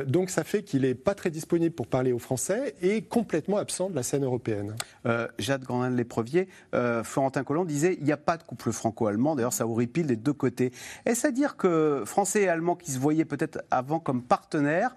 [0.07, 3.89] donc ça fait qu'il n'est pas très disponible pour parler aux Français et complètement absent
[3.89, 4.75] de la scène européenne.
[5.39, 9.35] Jade Grandin-Léprevier, euh, Florentin Colomb disait il n'y a pas de couple franco-allemand.
[9.35, 10.71] D'ailleurs, ça horripile des deux côtés.
[11.05, 14.95] Est-ce à dire que Français et Allemands qui se voyaient peut-être avant comme partenaires,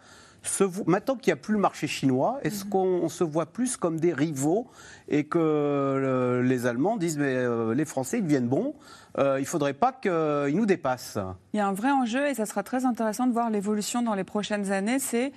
[0.86, 2.70] maintenant qu'il n'y a plus le marché chinois, est-ce mhm.
[2.70, 4.68] qu'on se voit plus comme des rivaux
[5.08, 8.74] et que les Allemands disent mais euh, les Français ils deviennent bons,
[9.18, 11.18] euh, il ne faudrait pas qu'ils nous dépassent?
[11.52, 14.14] Il y a un vrai enjeu et ça sera très intéressant de voir l'évolution dans
[14.14, 14.98] les prochaines années.
[14.98, 15.32] C'est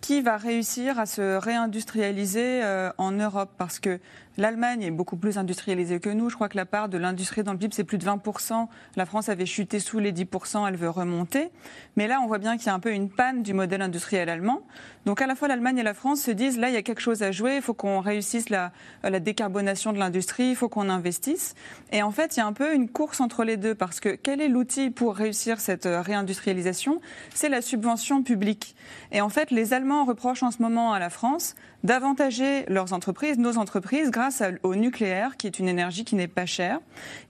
[0.00, 2.62] qui va réussir à se réindustrialiser
[2.98, 3.50] en Europe?
[3.56, 3.98] Parce que
[4.38, 6.28] L'Allemagne est beaucoup plus industrialisée que nous.
[6.28, 8.68] Je crois que la part de l'industrie dans le PIB, c'est plus de 20%.
[8.96, 11.50] La France avait chuté sous les 10%, elle veut remonter.
[11.96, 14.28] Mais là, on voit bien qu'il y a un peu une panne du modèle industriel
[14.28, 14.62] allemand.
[15.06, 17.00] Donc à la fois l'Allemagne et la France se disent, là, il y a quelque
[17.00, 18.72] chose à jouer, il faut qu'on réussisse la,
[19.20, 21.54] décarbonation de l'industrie, il faut qu'on investisse.
[21.92, 24.10] Et en fait, il y a un peu une course entre les deux, parce que
[24.10, 27.00] quel est l'outil pour réussir cette euh, réindustrialisation?
[27.34, 28.74] C'est la subvention publique.
[29.12, 33.38] Et en fait, les Allemands reprochent en ce moment à la France d'avantager leurs entreprises,
[33.38, 36.80] nos entreprises, grâce au nucléaire, qui est une énergie qui n'est pas chère.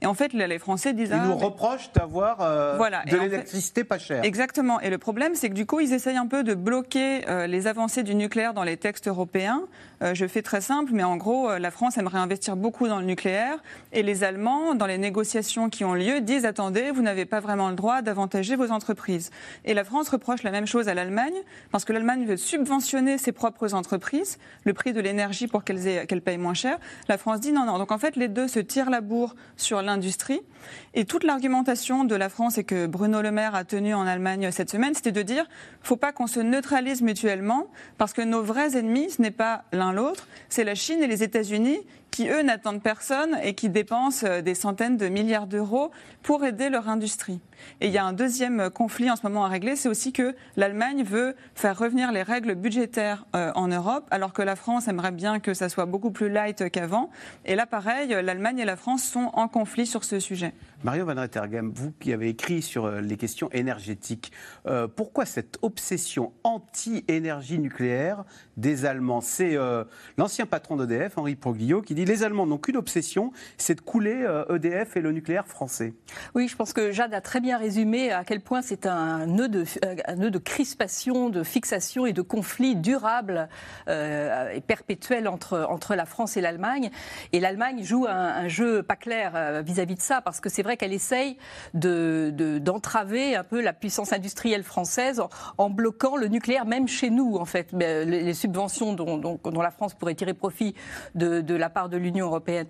[0.01, 1.11] Et en fait, les Français disent...
[1.13, 4.23] Ils nous ah, reprochent d'avoir euh, de l'électricité pas chère.
[4.23, 4.79] Exactement.
[4.81, 7.67] Et le problème, c'est que du coup, ils essayent un peu de bloquer euh, les
[7.67, 9.63] avancées du nucléaire dans les textes européens.
[10.01, 13.05] Euh, je fais très simple, mais en gros, la France aimerait investir beaucoup dans le
[13.05, 13.57] nucléaire.
[13.91, 17.69] Et les Allemands, dans les négociations qui ont lieu, disent, attendez, vous n'avez pas vraiment
[17.69, 19.31] le droit d'avantager vos entreprises.
[19.65, 21.35] Et la France reproche la même chose à l'Allemagne,
[21.71, 26.37] parce que l'Allemagne veut subventionner ses propres entreprises le prix de l'énergie pour qu'elles payent
[26.37, 26.77] moins cher.
[27.07, 27.77] La France dit non, non.
[27.77, 30.41] Donc en fait, les deux se tirent la bourre sur l'industrie.
[30.93, 34.51] Et toute l'argumentation de la France et que Bruno Le Maire a tenu en Allemagne
[34.51, 35.45] cette semaine, c'était de dire
[35.81, 39.93] faut pas qu'on se neutralise mutuellement parce que nos vrais ennemis, ce n'est pas l'un
[39.93, 41.79] l'autre, c'est la Chine et les États-Unis
[42.11, 45.91] qui, eux, n'attendent personne et qui dépensent euh, des centaines de milliards d'euros
[46.23, 47.39] pour aider leur industrie.
[47.81, 50.35] Et il y a un deuxième conflit en ce moment à régler, c'est aussi que
[50.55, 55.11] l'Allemagne veut faire revenir les règles budgétaires euh, en Europe, alors que la France aimerait
[55.11, 57.09] bien que ça soit beaucoup plus light qu'avant.
[57.45, 60.53] Et là, pareil, l'Allemagne et la France sont en conflit sur ce sujet.
[60.83, 64.31] Mario Van Rettergem, vous qui avez écrit sur euh, les questions énergétiques,
[64.67, 68.23] euh, pourquoi cette obsession anti-énergie nucléaire
[68.57, 69.57] des Allemands C'est
[70.17, 74.27] l'ancien patron d'EDF, Henri Proglio, qui dit les Allemands n'ont qu'une obsession, c'est de couler
[74.49, 75.93] EDF e et le nucléaire français.
[76.35, 79.47] Oui, je pense que Jade a très bien résumé à quel point c'est un nœud
[79.47, 79.63] de,
[80.29, 83.47] de crispation, de fixation et de conflit durable
[83.87, 86.91] euh, et perpétuel entre, la France et l'Allemagne.
[87.33, 90.77] Et l'Allemagne joue un, jeu pas clair euh, vis-à-vis de ça, parce que c'est vrai
[90.77, 91.37] qu'elle essaye
[91.73, 95.21] d'entraver de, un peu la puissance industrielle française
[95.57, 97.73] en, bloquant le nucléaire, même chez nous, en fait.
[98.47, 100.73] Subventions dont, dont, dont, la France pourrait tirer profit
[101.15, 102.67] de, de la part de l'Union européenne.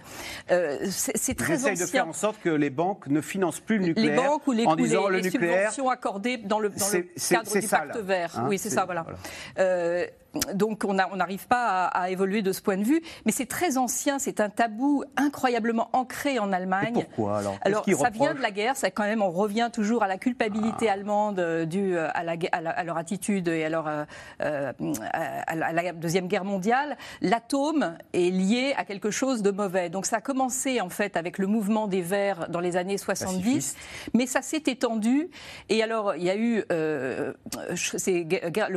[0.51, 1.73] Euh, c'est très ancien.
[1.73, 4.21] de faire en sorte que les banques ne financent plus le nucléaire.
[4.21, 5.71] Les banques ou les en disant les, le nucléaire.
[5.71, 8.33] subventions accordées dans le, dans le cadre du pacte vert.
[8.37, 9.03] Hein, oui, c'est ça, voilà.
[9.03, 9.19] voilà.
[9.59, 10.05] Euh,
[10.53, 13.01] donc on n'arrive pas à, évoluer de ce point de vue.
[13.25, 16.99] Mais c'est très ancien, c'est un tabou incroyablement ancré en Allemagne.
[16.99, 17.57] Et pourquoi alors?
[17.61, 20.89] Alors ça vient de la guerre, ça quand même, on revient toujours à la culpabilité
[20.89, 20.93] ah.
[20.93, 24.05] allemande euh, due euh, à, la, à, leur attitude et à, leur, euh,
[24.39, 26.97] à la Deuxième Guerre mondiale.
[27.21, 29.89] L'atome est lié à quelque chose de mauvais.
[29.89, 33.75] Donc ça a commencé en fait avec le mouvement des Verts dans les années 70,
[34.13, 35.29] mais ça s'est étendu.
[35.69, 37.33] Et alors il y a eu le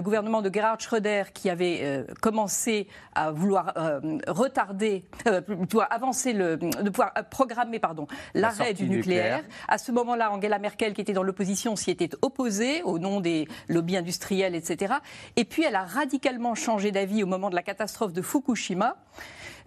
[0.01, 6.33] gouvernement de Gerhard Schröder qui avait euh, commencé à vouloir euh, retarder, euh, plutôt avancer
[6.33, 9.44] le, de pouvoir programmer pardon l'arrêt du nucléaire.
[9.68, 13.48] À ce moment-là, Angela Merkel, qui était dans l'opposition, s'y était opposée au nom des
[13.68, 14.94] lobbies industriels, etc.
[15.37, 18.96] Et puis elle a radicalement changé d'avis au moment de la catastrophe de Fukushima.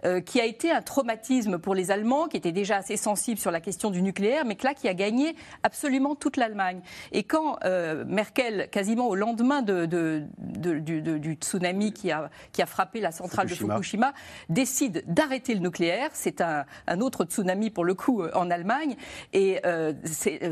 [0.06, 3.50] Euh, qui a été un traumatisme pour les Allemands, qui étaient déjà assez sensibles sur
[3.50, 6.82] la question du nucléaire, mais que là, qui a gagné absolument toute l'Allemagne.
[7.12, 13.00] Et quand euh, Merkel, quasiment au lendemain de, du, tsunami qui a, qui a frappé
[13.00, 14.12] la centrale de Fukushima,
[14.50, 16.66] décide d'arrêter le nucléaire, c'est un,
[17.00, 18.96] autre tsunami pour le coup euh, en Allemagne,
[19.32, 19.62] et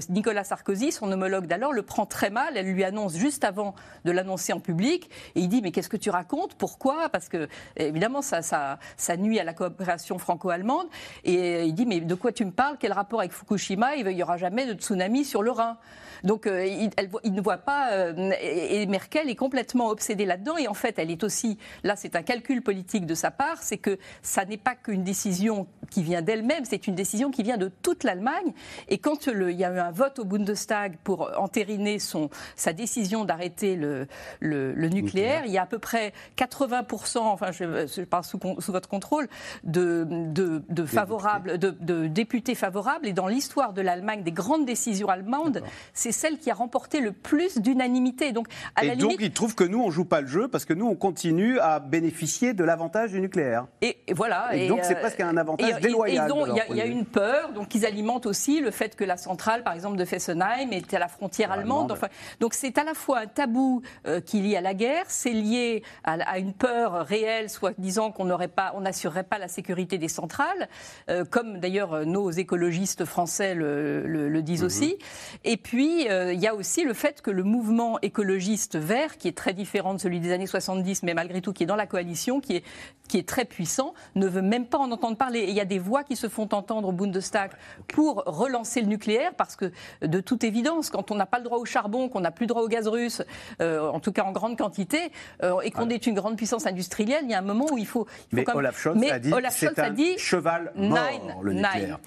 [0.09, 2.57] Nicolas Sarkozy, son homologue d'alors, le prend très mal.
[2.57, 3.75] Elle lui annonce juste avant
[4.07, 6.55] de l'annoncer en public, et il dit mais qu'est-ce que tu racontes?
[6.55, 7.11] Pourquoi?
[7.11, 10.87] Parce que évidemment ça, ça, ça nuit à la coopération franco-allemande.
[11.25, 12.77] Et il dit, mais de quoi tu me parles?
[12.79, 13.97] Quel rapport avec Fukushima?
[13.97, 15.77] Il n'y aura jamais de tsunami sur le Rhin.
[16.25, 17.93] Donc euh, il, ne voit pas.
[17.93, 20.57] Euh, et, Merkel est complètement obsédée là-dedans.
[20.57, 21.59] Et en fait, elle est aussi.
[21.83, 23.63] Là, c'est un calcul politique de sa part.
[23.63, 27.59] C'est que ça n'est pas qu'une décision qui vient d'elle-même, c'est une décision qui vient
[27.59, 28.53] de toute l'Allemagne.
[28.89, 33.25] Et quand il y a eu un vote au Bundestag pour entériner son, sa décision
[33.25, 34.07] d'arrêter le,
[34.41, 38.89] le, nucléaire, il y a à peu près 80%, enfin je, parle sous, sous, votre
[38.89, 39.29] contrôle,
[39.65, 43.07] de, de, de favorables, de, de, députés favorables.
[43.07, 47.13] Et dans l'histoire de l'Allemagne, des grandes décisions allemandes, c'est celle qui a remporté le
[47.13, 48.33] plus d'unanimité.
[48.33, 50.75] Donc, à et donc, ils trouvent que nous, on joue pas le jeu parce que
[50.75, 53.67] nous, on continue à bénéficier de l'avantage du nucléaire.
[53.81, 54.55] Et, voilà.
[54.55, 56.31] Et, donc, c'est euh, presque un avantage déloyal.
[56.71, 59.75] Il y, a une peur, donc ils alimentent aussi le fait que la centrale, par
[59.75, 61.97] exemple, de Fessenheim est à la frontière allemande.
[62.41, 65.83] donc, c'est à la fois un tabou euh, qui lié à la guerre, c'est lié
[66.05, 70.09] à, une peur réelle, soit disant qu'on n'aurait pas, on n'assurerait pas la sécurité des
[70.09, 70.69] centrales,
[71.09, 74.67] euh, comme d'ailleurs nos écologistes français le, disent mhm.
[74.67, 74.97] aussi.
[75.45, 79.29] Et puis, euh, il y a aussi le fait que le mouvement écologiste vert, qui
[79.29, 81.87] est très différent de celui des années 70, mais malgré tout qui est dans la
[81.87, 82.65] coalition, qui est,
[83.09, 85.41] qui est très puissant, ne veut même pas en entendre parler.
[85.41, 87.53] Et il y a des voix qui se font entendre au Bundestag
[87.89, 89.71] pour relancer le nucléaire, parce que
[90.03, 92.49] de toute évidence, quand on n'a pas le droit au charbon, qu'on n'a plus le
[92.49, 93.23] droit au gaz russe,
[93.61, 97.25] euh, en tout cas en grande quantité, euh, et qu'on est une grande puissance industrielle,
[97.25, 98.07] il y a un moment où il faut.
[98.33, 101.99] mais Olaf Scholz a dit c'est un dit, cheval mort, le nucléaire.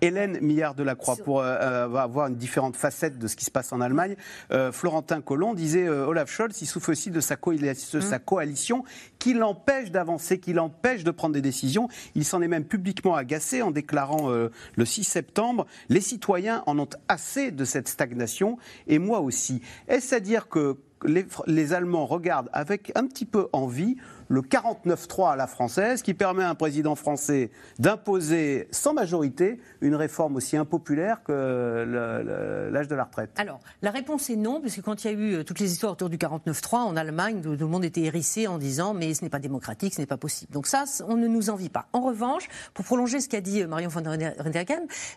[0.00, 3.72] Hélène Millard de la Croix, pour avoir une différente facette de ce qui se passe
[3.72, 4.16] en Allemagne,
[4.50, 8.20] euh, Florentin Collomb disait euh, Olaf Scholz, il souffre aussi de sa, de sa mmh.
[8.20, 8.84] coalition
[9.18, 11.88] qui l'empêche d'avancer, qui l'empêche de prendre des décisions.
[12.14, 16.78] Il s'en est même publiquement agacé en déclarant euh, le 6 septembre Les citoyens en
[16.78, 19.62] ont assez de cette stagnation, et moi aussi.
[19.88, 23.96] Est-ce à dire que les, les Allemands regardent avec un petit peu envie
[24.32, 29.94] le 49-3 à la française, qui permet à un président français d'imposer sans majorité une
[29.94, 35.04] réforme aussi impopulaire que l'âge de la retraite Alors, la réponse est non, puisque quand
[35.04, 37.66] il y a eu euh, toutes les histoires autour du 49-3 en Allemagne, tout le
[37.66, 40.50] monde était hérissé en disant mais ce n'est pas démocratique, ce n'est pas possible.
[40.52, 41.88] Donc ça, on ne nous envie pas.
[41.92, 44.32] En revanche, pour prolonger ce qu'a dit euh, Marion von der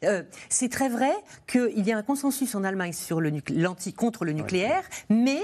[0.04, 1.12] euh, c'est très vrai
[1.48, 3.32] qu'il y a un consensus en Allemagne sur le,
[3.96, 5.40] contre le nucléaire, mais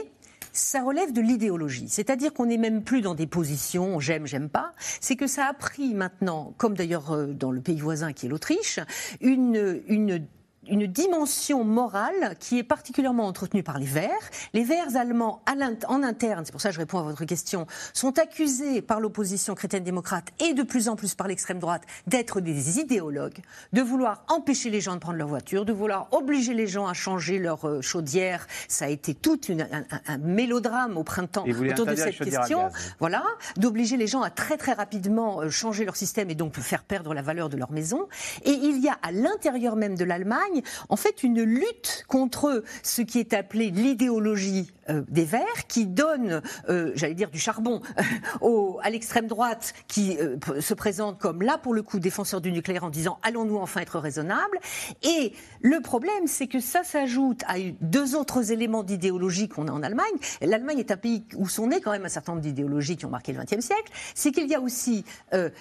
[0.54, 1.88] ça relève de l'idéologie.
[1.90, 4.74] C'est-à-dire qu'on n'est même plus dans des positions j'aime, j'aime pas.
[5.00, 8.30] C'est que ça a pris maintenant, comme d'ailleurs euh, dans le pays voisin qui est
[8.30, 8.80] l'Autriche,
[9.22, 10.26] une, une
[10.68, 14.30] une dimension morale qui est particulièrement entretenue par les Verts.
[14.54, 15.42] Les Verts allemands,
[15.88, 19.56] en interne, c'est pour ça que je réponds à votre question, sont accusés par l'opposition
[19.56, 23.40] chrétienne-démocrate et de plus en plus par l'extrême droite d'être des idéologues,
[23.74, 26.94] de vouloir empêcher les gens de prendre leur voiture, de vouloir obliger les gens à
[26.94, 28.46] changer leur euh, chaudière.
[28.68, 32.70] Ça a été tout un, mélodrame au printemps autour de cette question.
[33.00, 33.24] Voilà,
[33.58, 37.14] d'obliger les gens à très très rapidement euh, changer leur système et donc faire perdre
[37.16, 38.08] la valeur de leur maison.
[38.44, 40.51] Et il y a à l'intérieur même de l'Allemagne
[40.90, 46.42] en fait une lutte contre ce qui est appelé l'idéologie euh, des Verts, qui donne,
[46.70, 47.82] euh, j'allais dire, du charbon
[48.84, 52.84] à l'extrême droite, qui euh, se présente comme là, pour le coup, défenseur du nucléaire
[52.84, 54.60] en disant allons-nous enfin être raisonnables?
[55.04, 59.84] Et le problème, c'est que ça s'ajoute à deux autres éléments d'idéologie qu'on a en
[59.84, 60.06] Allemagne.
[60.42, 63.10] L'Allemagne est un pays où sont nées quand même un certain nombre d'idéologies qui ont
[63.10, 63.92] marqué le XXe siècle.
[64.16, 65.06] C'est qu'il y a aussi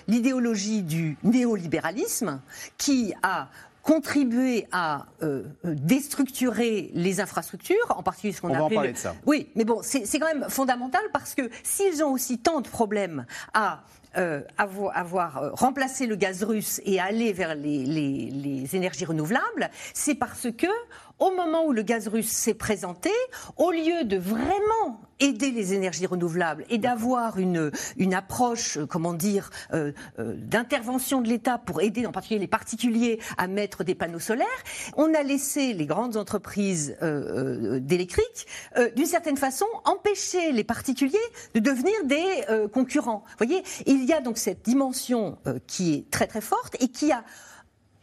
[0.08, 2.40] l'idéologie du néolibéralisme
[2.78, 3.48] qui a
[3.82, 8.74] contribuer à euh, euh, déstructurer les infrastructures, en particulier ce qu'on a appelé.
[8.74, 9.14] parler de ça.
[9.26, 13.24] Oui, mais bon, c'est quand même fondamental parce que s'ils ont aussi tant de problèmes
[13.54, 13.82] à
[14.16, 20.48] euh, avoir, remplacé le gaz russe et aller vers les, les énergies renouvelables, c'est parce
[20.50, 20.66] que
[21.20, 23.10] au moment où le gaz russe s'est présenté,
[23.56, 29.12] au lieu de vraiment aider les énergies renouvelables et d'avoir une, une approche, euh, comment
[29.12, 33.94] dire, euh, euh, d'intervention de l'État pour aider en particulier les particuliers à mettre des
[33.94, 34.46] panneaux solaires,
[34.96, 36.96] on a laissé les grandes entreprises
[37.80, 38.46] d'électrique,
[38.96, 41.18] d'une certaine façon, empêcher les particuliers
[41.54, 43.24] de devenir des concurrents.
[43.26, 47.12] Vous voyez, il y a donc cette dimension qui est très très forte et qui
[47.12, 47.24] a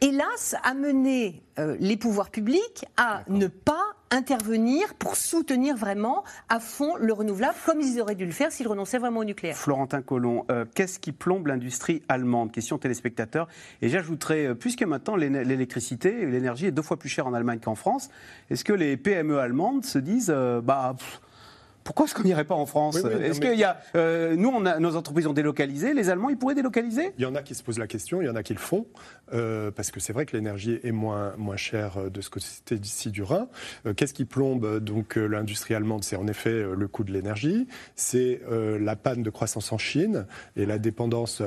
[0.01, 6.95] hélas, amené euh, les pouvoirs publics à ne pas intervenir pour soutenir vraiment à fond
[6.97, 9.57] le renouvelable, comme ils auraient dû le faire s'ils renonçaient vraiment au nucléaire.
[9.57, 12.51] Florentin Collomb, euh, qu'est-ce qui plombe l'industrie allemande?
[12.51, 13.47] Question téléspectateur.
[13.81, 17.75] Et j'ajouterais, euh, puisque maintenant l'électricité, l'énergie est deux fois plus chère en Allemagne qu'en
[17.75, 18.10] France,
[18.49, 20.33] est-ce que les PME allemandes se disent,
[20.63, 20.95] bah
[21.88, 24.78] pourquoi est-ce qu'on n'irait pas en France Est-ce qu'il y a, euh, nous, on a,
[24.78, 27.13] nos entreprises ont délocalisé, les Allemands, ils pourraient délocaliser?
[27.17, 28.60] Il y en a qui se posent la question, il y en a qui le
[28.60, 28.88] font,
[29.34, 32.45] euh, parce que c'est vrai que l'énergie est moins, moins chère euh, de ce côté
[32.71, 33.47] d'ici du Rhin.
[33.95, 36.04] Qu'est-ce qui plombe donc l'industrie allemande?
[36.04, 40.26] C'est en effet le coût de l'énergie, c'est la panne de croissance en Chine
[40.58, 41.41] et la dépendance,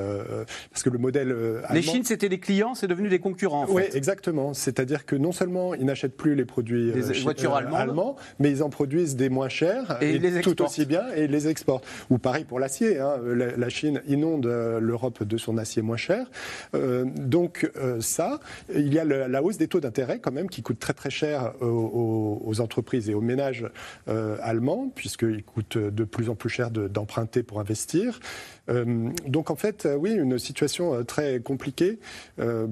[0.71, 3.67] parce que le modèle allemand, Les Chines, c'était des clients, c'est devenu des concurrents.
[3.69, 4.55] oui, exactement.
[4.55, 9.15] C'est-à-dire que non seulement ils n'achètent plus les produits voitures allemandes, mais ils en produisent
[9.15, 10.01] des moins chers.
[10.01, 11.85] Et, et tout aussi bien et les exportent.
[12.09, 12.99] Ou pareil pour l'acier.
[12.99, 13.17] Hein.
[13.25, 16.29] La, Chine inonde euh, l'Europe de son acier moins cher.
[16.75, 18.39] Euh, donc euh, ça,
[18.73, 21.53] il y a la hausse des taux d'intérêt quand même qui coûte très très cher
[21.61, 23.65] aux, entreprises et aux ménages
[24.07, 28.19] allemands puisqu'il coûte de plus en plus cher d'emprunter pour investir.
[28.67, 31.99] donc en fait, oui, une situation très compliquée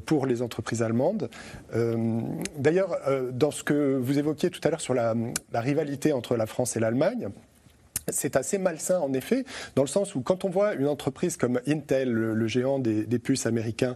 [0.05, 1.29] pour les entreprises allemandes.
[2.57, 2.97] D'ailleurs,
[3.31, 5.15] dans ce que vous évoquiez tout à l'heure sur la,
[5.51, 7.29] la rivalité entre la France et l'Allemagne,
[8.11, 9.45] c'est assez malsain en effet,
[9.75, 13.45] dans le sens où quand on voit une entreprise comme Intel, le, géant des, puces
[13.45, 13.95] américains,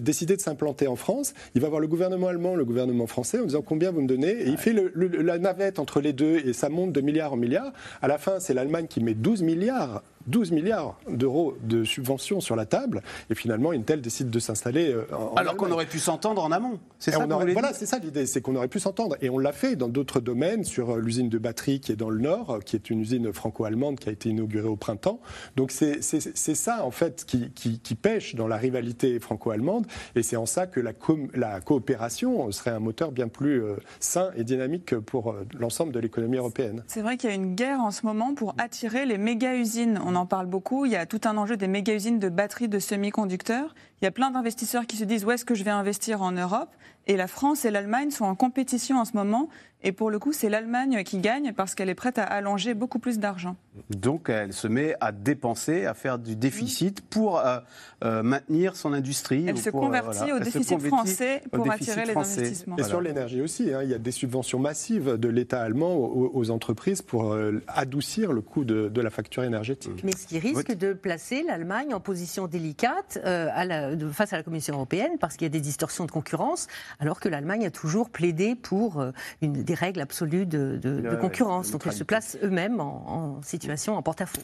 [0.00, 3.44] décider de s'implanter en France, il va voir le gouvernement allemand, le gouvernement français en
[3.44, 6.68] disant combien vous me donnez, et il fait la navette entre les deux et ça
[6.68, 7.72] monte de milliard en milliard.
[8.02, 12.56] À la fin, c'est l'Allemagne qui met 12 milliards 12 milliards d'euros de subventions sur
[12.56, 16.42] la table, et finalement Intel décide de s'installer euh, en Alors qu'on aurait pu s'entendre
[16.44, 16.78] en amont.
[16.98, 19.16] C'est ça Voilà, c'est ça l'idée, c'est qu'on aurait pu s'entendre.
[19.22, 22.10] Et on l'a fait dans d'autres domaines, sur euh, l'usine de batterie qui est dans
[22.10, 25.20] le Nord, euh, qui est une usine franco-allemande qui a été inaugurée au printemps.
[25.56, 30.46] Donc c'est ça, en fait, qui, qui, pêche dans la rivalité franco-allemande, et c'est en
[30.46, 30.92] ça que la,
[31.34, 33.62] la, coopération serait un moteur bien plus
[33.98, 36.82] sain et dynamique pour l'ensemble de l'économie européenne.
[36.86, 40.09] C'est vrai qu'il y a une guerre en ce moment pour attirer les méga-usines on
[40.14, 40.84] en parle beaucoup.
[40.84, 43.74] Il y a tout un enjeu des méga-usines de batteries de semi-conducteurs.
[44.00, 46.32] Il y a plein d'investisseurs qui se disent où est-ce que je vais investir en
[46.32, 46.70] Europe?
[47.06, 49.48] Et la France et l'Allemagne sont en compétition en ce moment.
[49.82, 52.98] Et pour le coup, c'est l'Allemagne qui gagne parce qu'elle est prête à allonger beaucoup
[52.98, 53.56] plus d'argent.
[53.88, 57.60] Donc elle se met à dépenser, à faire du déficit pour euh,
[58.04, 59.46] euh, maintenir son industrie.
[59.48, 62.76] Elle se convertit au déficit français pour attirer les investissements.
[62.76, 66.50] Et sur l'énergie aussi, hein, il y a des subventions massives de l'État allemand aux,
[66.50, 70.04] entreprises pour euh, adoucir le coût de, la facture énergétique.
[70.04, 74.42] Mais ce qui risque de placer l'Allemagne en position délicate à la, face à la
[74.42, 76.66] Commission européenne parce qu'il y a des distorsions de concurrence,
[76.98, 79.04] alors que l'Allemagne a toujours plaidé pour
[79.42, 81.70] une des règles absolues de, concurrence.
[81.70, 84.42] Donc ils se placent eux-mêmes en, situation en porte-à-faux.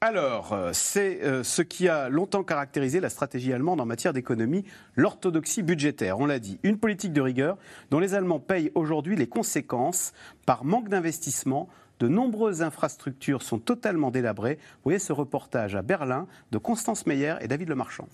[0.00, 4.64] Alors, euh, c'est euh, ce qui a longtemps caractérisé la stratégie allemande en matière d'économie,
[4.94, 6.20] l'orthodoxie budgétaire.
[6.20, 7.58] On l'a dit, une politique de rigueur
[7.90, 10.12] dont les Allemands payent aujourd'hui les conséquences
[10.46, 11.68] par manque d'investissement,
[11.98, 14.54] De nombreuses infrastructures sont totalement délabrées.
[14.54, 18.06] Vous voyez ce reportage à Berlin de Constance Meyer et David Lemarchand.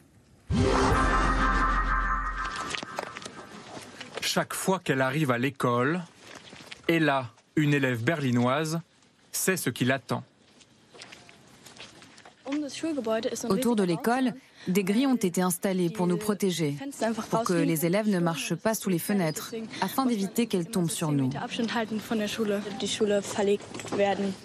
[4.21, 6.03] Chaque fois qu'elle arrive à l'école,
[6.89, 8.81] Ella, une élève berlinoise,
[9.31, 10.25] sait ce qui l'attend.
[13.49, 14.35] Autour de l'école,
[14.69, 16.75] des grilles ont été installées pour nous protéger,
[17.31, 21.13] pour que les élèves ne marchent pas sous les fenêtres, afin d'éviter qu'elles tombent sur
[21.13, 21.31] nous.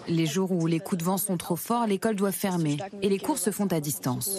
[0.08, 3.18] Les jours où les coups de vent sont trop forts, l'école doit fermer et les
[3.18, 4.30] cours se font à distance.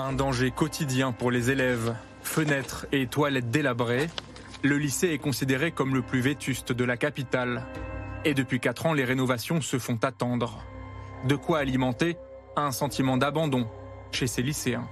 [0.00, 1.92] Un danger quotidien pour les élèves,
[2.22, 4.08] fenêtres et toilettes délabrées.
[4.62, 7.66] Le lycée est considéré comme le plus vétuste de la capitale.
[8.24, 10.62] Et depuis 4 ans, les rénovations se font attendre.
[11.26, 12.16] De quoi alimenter
[12.54, 13.68] un sentiment d'abandon
[14.12, 14.88] chez ces lycéens.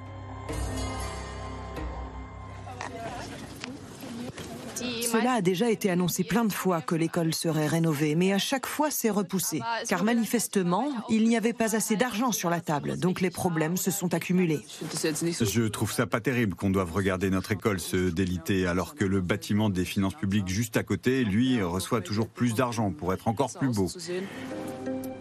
[5.20, 8.66] Cela a déjà été annoncé plein de fois que l'école serait rénovée, mais à chaque
[8.66, 9.60] fois c'est repoussé.
[9.88, 13.90] Car manifestement, il n'y avait pas assez d'argent sur la table, donc les problèmes se
[13.90, 14.60] sont accumulés.
[15.02, 19.20] Je trouve ça pas terrible qu'on doive regarder notre école se déliter alors que le
[19.20, 23.52] bâtiment des finances publiques juste à côté, lui, reçoit toujours plus d'argent pour être encore
[23.52, 23.88] plus beau.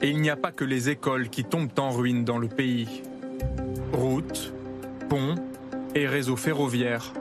[0.01, 3.01] Et il n'y a pas que les écoles qui tombent en ruine dans le pays.
[3.93, 4.53] Routes,
[5.07, 5.35] ponts
[5.95, 7.13] et réseaux ferroviaires.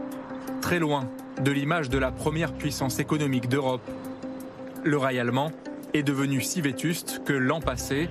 [0.61, 1.09] Très loin
[1.41, 3.89] de l'image de la première puissance économique d'Europe.
[4.85, 5.53] Le rail allemand
[5.93, 8.09] est devenu si vétuste que l'an passé,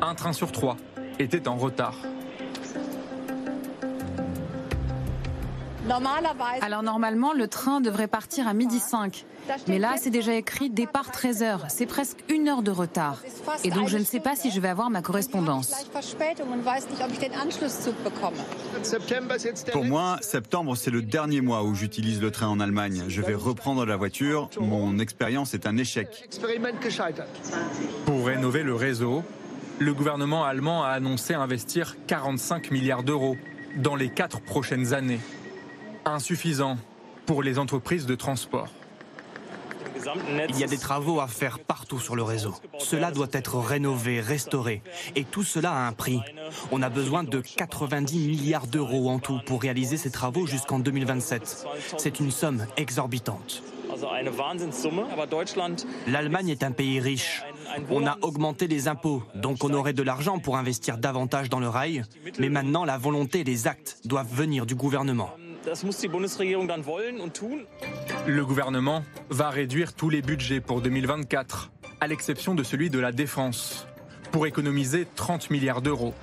[0.00, 0.76] un train sur trois
[1.18, 1.96] était en retard.
[6.60, 9.26] Alors normalement, le train devrait partir à midi 5.
[9.68, 11.68] Mais là, c'est déjà écrit départ 13h.
[11.68, 13.22] C'est presque une heure de retard.
[13.64, 15.72] Et donc, je ne sais pas si je vais avoir ma correspondance.
[19.72, 23.04] Pour moi, septembre, c'est le dernier mois où j'utilise le train en Allemagne.
[23.08, 24.48] Je vais reprendre la voiture.
[24.60, 26.28] Mon expérience est un échec.
[28.06, 29.22] Pour rénover le réseau,
[29.78, 33.36] le gouvernement allemand a annoncé investir 45 milliards d'euros
[33.76, 35.20] dans les quatre prochaines années.
[36.04, 36.76] Insuffisant
[37.26, 38.68] pour les entreprises de transport.
[40.48, 42.54] Il y a des travaux à faire partout sur le réseau.
[42.78, 44.82] Cela doit être rénové, restauré.
[45.16, 46.20] Et tout cela a un prix.
[46.70, 51.66] On a besoin de 90 milliards d'euros en tout pour réaliser ces travaux jusqu'en 2027.
[51.96, 53.62] C'est une somme exorbitante.
[56.06, 57.42] L'Allemagne est un pays riche.
[57.90, 61.68] On a augmenté les impôts, donc on aurait de l'argent pour investir davantage dans le
[61.68, 62.02] rail.
[62.38, 65.30] Mais maintenant, la volonté et les actes doivent venir du gouvernement.
[68.26, 73.12] Le gouvernement va réduire tous les budgets pour 2024, à l'exception de celui de la
[73.12, 73.86] défense,
[74.32, 76.14] pour économiser 30 milliards d'euros.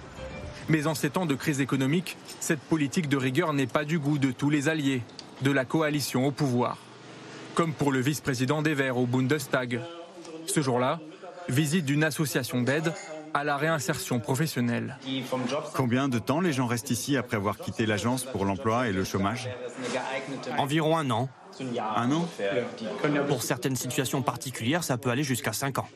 [0.68, 4.18] Mais en ces temps de crise économique, cette politique de rigueur n'est pas du goût
[4.18, 5.02] de tous les alliés
[5.42, 6.78] de la coalition au pouvoir.
[7.56, 9.80] Comme pour le vice-président des Verts au Bundestag.
[10.48, 11.00] Ce jour-là,
[11.48, 12.94] visite d'une association d'aide
[13.34, 14.98] à la réinsertion professionnelle.
[15.74, 19.04] Combien de temps les gens restent ici après avoir quitté l'agence pour l'emploi et le
[19.04, 19.50] chômage?
[20.58, 21.30] Environ un an.
[21.96, 22.28] Un an?
[23.28, 25.90] Pour certaines situations particulières, ça peut aller jusqu'à cinq ans.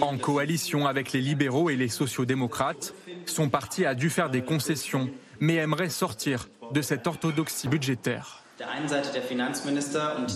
[0.00, 2.94] En coalition avec les libéraux et les sociaux-démocrates,
[3.26, 8.41] son parti a dû faire des concessions, mais aimerait sortir de cette orthodoxie budgétaire.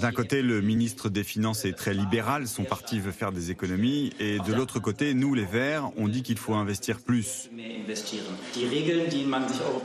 [0.01, 4.13] D'un côté, le ministre des Finances est très libéral, son parti veut faire des économies,
[4.19, 7.51] et de l'autre côté, nous, les Verts, on dit qu'il faut investir plus.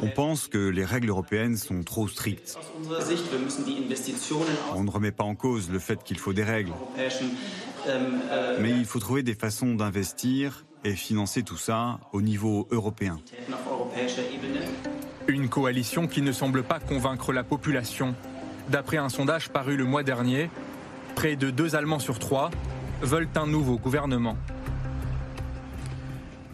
[0.01, 2.57] On pense que les règles européennes sont trop strictes.
[4.75, 6.73] On ne remet pas en cause le fait qu'il faut des règles.
[8.59, 13.19] Mais il faut trouver des façons d'investir et financer tout ça au niveau européen.
[15.27, 18.15] Une coalition qui ne semble pas convaincre la population.
[18.69, 20.49] D'après un sondage paru le mois dernier,
[21.15, 22.49] près de deux Allemands sur trois
[23.01, 24.35] veulent un nouveau gouvernement.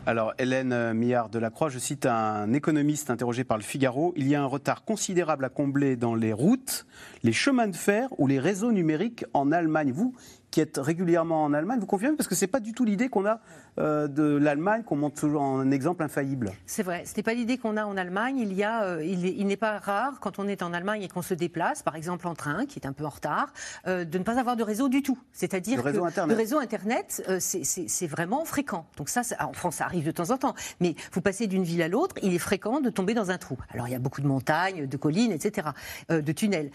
[0.05, 4.13] Alors, Hélène Millard de la Croix, je cite un économiste interrogé par le Figaro.
[4.15, 6.85] Il y a un retard considérable à combler dans les routes,
[7.23, 9.91] les chemins de fer ou les réseaux numériques en Allemagne.
[9.91, 10.15] Vous,
[10.49, 12.15] qui êtes régulièrement en Allemagne, vous confirmez?
[12.15, 13.41] Parce que ce n'est pas du tout l'idée qu'on a
[13.79, 16.51] euh, de l'Allemagne, qu'on montre toujours en exemple infaillible.
[16.65, 18.39] C'est vrai, ce n'est pas l'idée qu'on a en Allemagne.
[18.39, 21.21] Il, y a, euh, il, n'est pas rare, quand on est en Allemagne et qu'on
[21.21, 23.53] se déplace, par exemple en train, qui est un peu en retard,
[23.85, 25.19] euh, de ne pas avoir de réseau du tout.
[25.31, 26.35] C'est-à-dire que Internet.
[26.35, 28.87] le réseau Internet, c'est vraiment fréquent.
[28.97, 30.55] Donc ça, en France, ça arrive de temps en temps.
[30.79, 33.57] Mais vous passez d'une ville à l'autre, il est fréquent de tomber dans un trou.
[33.71, 35.69] Alors il y a beaucoup de montagnes, de collines, etc.,
[36.09, 36.71] de tunnels.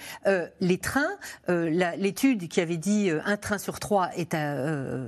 [0.61, 1.16] les trains,
[1.48, 4.55] l'étude qui avait dit un train sur trois est à,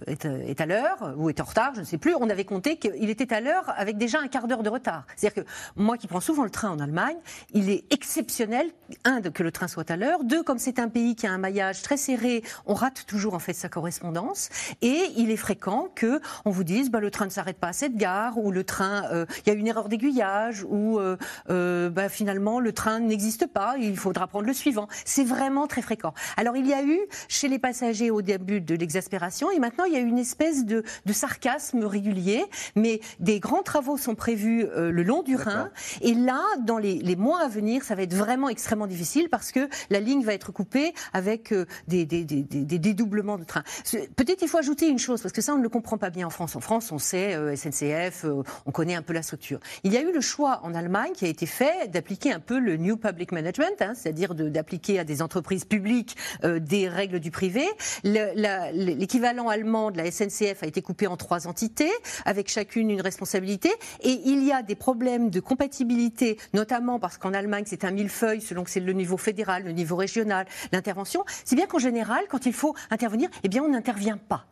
[0.09, 2.15] est, à l'heure ou est en retard, je ne sais plus.
[2.15, 5.05] On avait compté qu'il était à l'heure avec déjà un quart d'heure de retard.
[5.17, 7.17] C'est-à-dire que moi qui prends souvent le train en Allemagne,
[7.53, 8.71] il est exceptionnel,
[9.05, 11.39] un, que le train soit à l'heure, deux, comme c'est un pays qui a un
[11.39, 14.49] maillage très serré, on rate toujours en fait sa correspondance,
[14.83, 17.73] et il est fréquent que on vous dise bah, le train ne s'arrête pas à
[17.73, 21.17] cette gare, ou le train, euh, il y a une erreur d'aiguillage, ou euh,
[21.51, 24.89] euh, bah, finalement le train n'existe pas, il faudra prendre le suivant.
[25.05, 26.15] C'est vraiment très fréquent.
[26.37, 29.93] Alors il y a eu chez les passagers au début de l'exaspération, et maintenant il
[29.93, 32.45] y a une espèce de, de sarcasme régulier,
[32.77, 35.71] mais des grands travaux sont prévus le long du Rhin,
[36.01, 39.51] et là, dans les, les mois à venir, ça va être vraiment extrêmement difficile parce
[39.51, 41.53] que la ligne va être coupée avec
[41.89, 43.65] des, des, des, des dédoublements de trains.
[44.17, 46.27] Peut-être il faut ajouter une chose, parce que ça, on ne le comprend pas bien
[46.27, 46.57] en France.
[46.57, 49.61] En France, on sait euh, SNCF, euh, on connaît un peu la structure.
[49.83, 52.59] Il y a eu le choix en Allemagne qui a été fait d'appliquer un peu
[52.59, 57.31] le New Public Management, hein, c'est-à-dire d'appliquer à des entreprises publiques euh, des règles du
[57.31, 57.65] privé.
[58.05, 61.64] L'équivalent allemand de la SNCF a été coupé en trois entités,
[62.25, 63.71] avec chacune une responsabilité.
[64.03, 68.41] Et il y a des problèmes de compatibilité, notamment parce qu'en Allemagne, c'est un millefeuille
[68.41, 71.25] selon que c'est le niveau fédéral, le niveau régional, l'intervention.
[71.45, 74.47] C'est bien qu'en général, quand il faut intervenir, eh bien, on n'intervient pas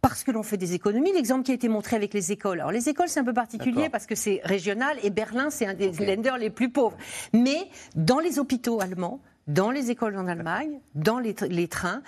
[0.00, 1.12] parce que l'on fait des économies.
[1.12, 2.60] L'exemple qui a été montré avec les écoles.
[2.60, 5.74] Alors les écoles, c'est un peu particulier parce que c'est régional et Berlin, c'est un
[5.74, 6.96] des lenders les plus pauvres.
[7.32, 11.34] Mais dans les hôpitaux allemands, dans les écoles en Allemagne, dans les,
[11.68, 12.02] trains,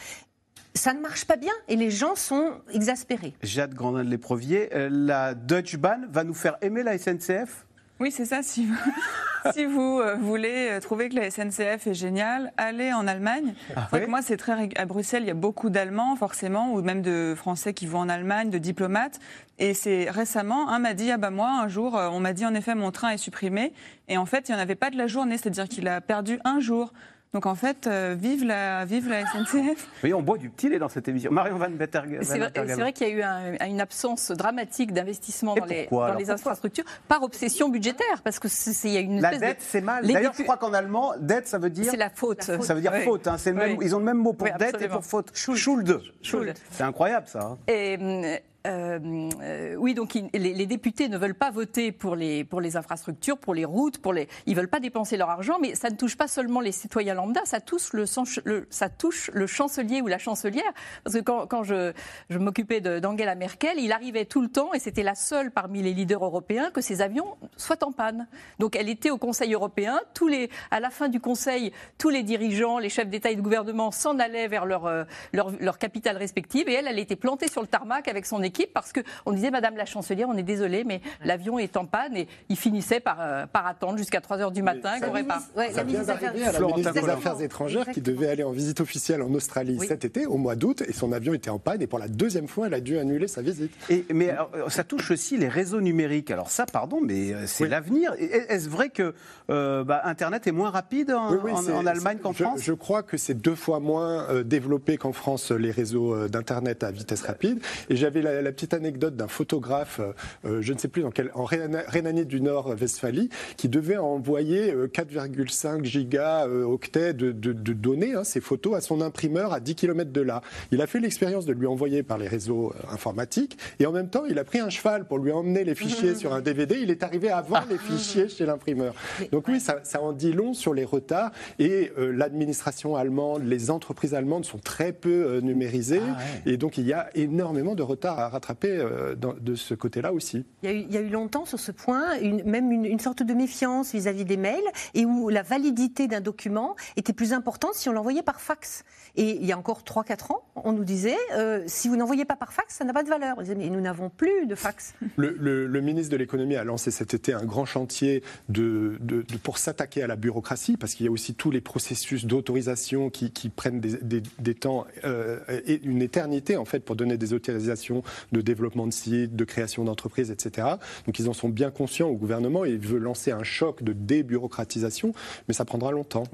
[0.74, 3.34] ça ne marche pas bien et les gens sont exaspérés.
[3.42, 7.66] Jade Grandin-Léprovier, euh, la Deutsche Bahn va nous faire aimer la SNCF
[8.00, 8.42] oui, c'est ça.
[8.42, 8.74] Si vous,
[9.54, 13.54] si vous euh, voulez euh, trouver que la SNCF est géniale, allez en Allemagne.
[13.76, 17.34] Ah moi, c'est très à Bruxelles, il y a beaucoup d'Allemands forcément, ou même de
[17.36, 19.20] Français qui vont en Allemagne, de diplomates.
[19.60, 22.54] Et c'est récemment, un m'a dit ah bah moi un jour, on m'a dit en
[22.54, 23.72] effet mon train est supprimé,
[24.08, 26.40] et en fait il n'y en avait pas de la journée, c'est-à-dire qu'il a perdu
[26.44, 26.92] un jour.
[27.34, 29.88] Donc en fait, euh, vive, la, vive la SNCF.
[30.04, 31.32] Oui, on boit du petit lait dans cette émission.
[31.32, 32.22] Marion Van Bettergem.
[32.22, 36.84] C'est vrai, qu'il y a eu une absence dramatique d'investissement dans, les, dans les, infrastructures
[37.08, 38.46] par obsession budgetaire, parce que
[38.84, 40.06] il y a une la dette, c'est mal.
[40.06, 41.90] D'ailleurs, je crois qu'en allemand, dette, ça veut dire.
[41.90, 42.42] C'est la faute.
[42.42, 43.26] Ça veut dire faute.
[43.26, 43.36] Hein.
[43.52, 45.30] Même, Ils ont le même mot pour dette et pour faute.
[45.34, 46.00] Schuld.
[46.22, 46.54] Schuld.
[46.70, 47.40] C'est incroyable ça.
[47.40, 47.58] Hein.
[47.66, 48.22] Et, hum,
[48.66, 53.36] euh, euh, oui, donc les, députés ne veulent pas voter pour les, pour les infrastructures,
[53.36, 56.16] pour les routes, pour les, ils veulent pas dépenser leur argent, mais ça ne touche
[56.16, 60.72] pas seulement les citoyens lambda, ça touche le, ça touche le chancelier ou la chancelière.
[61.02, 61.92] Parce que quand, quand je,
[62.30, 65.92] je m'occupais d'Angela Merkel, il arrivait tout le temps, et c'était la seule parmi les
[65.92, 68.26] leaders européens, que ces avions soient en panne.
[68.60, 72.22] Donc elle était au Conseil européen, tous les, à la fin du Conseil, tous les
[72.22, 75.04] dirigeants, les chefs d'État et de gouvernement s'en allaient vers leur, euh,
[75.34, 78.53] leur, leur capitale respective, et elle, elle était plantée sur le tarmac avec son équipe
[78.72, 82.28] parce qu'on disait Madame la chancelière, on est désolé, mais l'avion est en panne et
[82.48, 84.98] il finissait par, euh, par attendre jusqu'à 3 heures du matin.
[85.00, 85.40] Ça, pas...
[85.72, 89.22] ça vient d'arriver à la ministre des Affaires étrangères qui devait aller en visite officielle
[89.22, 91.98] en Australie cet été, au mois d'août, et son avion était en panne et pour
[91.98, 93.72] la deuxième fois, elle a dû annuler sa visite.
[93.90, 96.30] Et, mais euh, ça touche aussi les réseaux numériques.
[96.30, 98.14] Alors ça, pardon, mais euh, c'est l'avenir.
[98.18, 99.14] Est-ce vrai que
[99.48, 102.60] bah, Internet est moins rapide en, Allemagne qu'en France?
[102.62, 107.22] Je crois que c'est deux fois moins développé qu'en France les réseaux d'Internet à vitesse
[107.22, 107.60] rapide.
[107.88, 110.00] Et j'avais la, la petite anecdote d'un photographe,
[110.44, 115.80] euh, je ne sais plus dans quel, en Rhénanie du Nord-Westphalie, qui devait envoyer 4,5
[115.80, 120.12] euh, gigaoctets euh, de, de, données, hein, ces photos, à son imprimeur à 10 km
[120.12, 120.42] de là.
[120.70, 124.24] Il a fait l'expérience de lui envoyer par les réseaux informatiques et en même temps,
[124.26, 126.76] il a pris un cheval pour lui emmener les fichiers sur un DVD.
[126.80, 128.94] Il est arrivé avant les fichiers chez l'imprimeur.
[129.32, 134.14] Donc oui, ça, ça, en dit long sur les retards et l'administration allemande, les entreprises
[134.14, 138.28] allemandes sont très peu numérisées ah et donc il y a énormément de retard à
[138.34, 140.44] rattraper euh, de ce côté-là aussi.
[140.62, 144.24] Il y, a eu, longtemps sur ce point une, même une, sorte de méfiance vis-à-vis
[144.24, 144.64] des mails
[144.94, 148.84] et où la validité d'un document était plus importante si on l'envoyait par fax.
[149.16, 152.36] Et il y a encore 3-4 ans, on nous disait euh, si vous n'envoyez pas
[152.36, 153.36] par fax, ça n'a pas de valeur.
[153.56, 154.94] mais nous n'avons plus de fax.
[155.16, 158.98] Le, ministre de l'économie a lancé cet été un grand chantier de,
[159.42, 163.30] pour s'attaquer à la bureaucratie, parce qu'il y a aussi tous les processus d'autorisation qui,
[163.48, 168.02] prennent des, temps euh, et une éternité en fait pour donner des autorisations
[168.32, 170.68] de développement de sites, de création d'entreprises, etc.
[171.06, 173.92] Donc ils en sont bien conscients au gouvernement et il veut lancer un choc de
[173.92, 175.12] débureaucratisation,
[175.48, 176.24] mais ça prendra longtemps.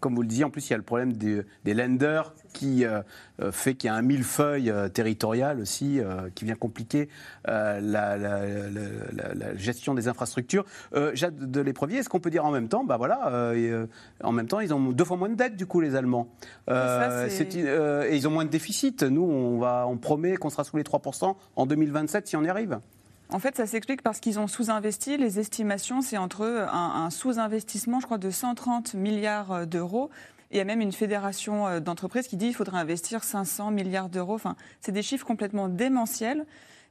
[0.00, 3.00] comme vous le disiez, en plus il y a le problème des, lenders qui euh,
[3.40, 6.00] euh, fait qu'il y a un millefeuille euh, territorial aussi
[6.34, 7.08] qui vient compliquer
[7.46, 10.64] la, la, gestion des infrastructures.
[11.14, 13.52] Jade de l'éprevier, est-ce qu'on peut dire en même temps, bah voilà,
[14.22, 16.28] en même temps ils ont deux fois moins de dettes du coup les Allemands,
[16.68, 19.02] et ils ont moins de déficit.
[19.02, 21.21] Nous on va, on promet qu'on sera sous les 3%
[21.56, 22.80] en 2027 si on y arrive.
[23.28, 25.16] En fait, ça s'explique parce qu'ils ont sous-investi.
[25.16, 30.10] Les estimations, c'est entre un, un sous-investissement, je crois, de 130 milliards d'euros
[30.52, 34.34] il y a même une fédération d'entreprises qui dit qu'il faudrait investir 500 milliards d'euros.
[34.34, 36.44] Enfin, c'est des chiffres complètement démentiels.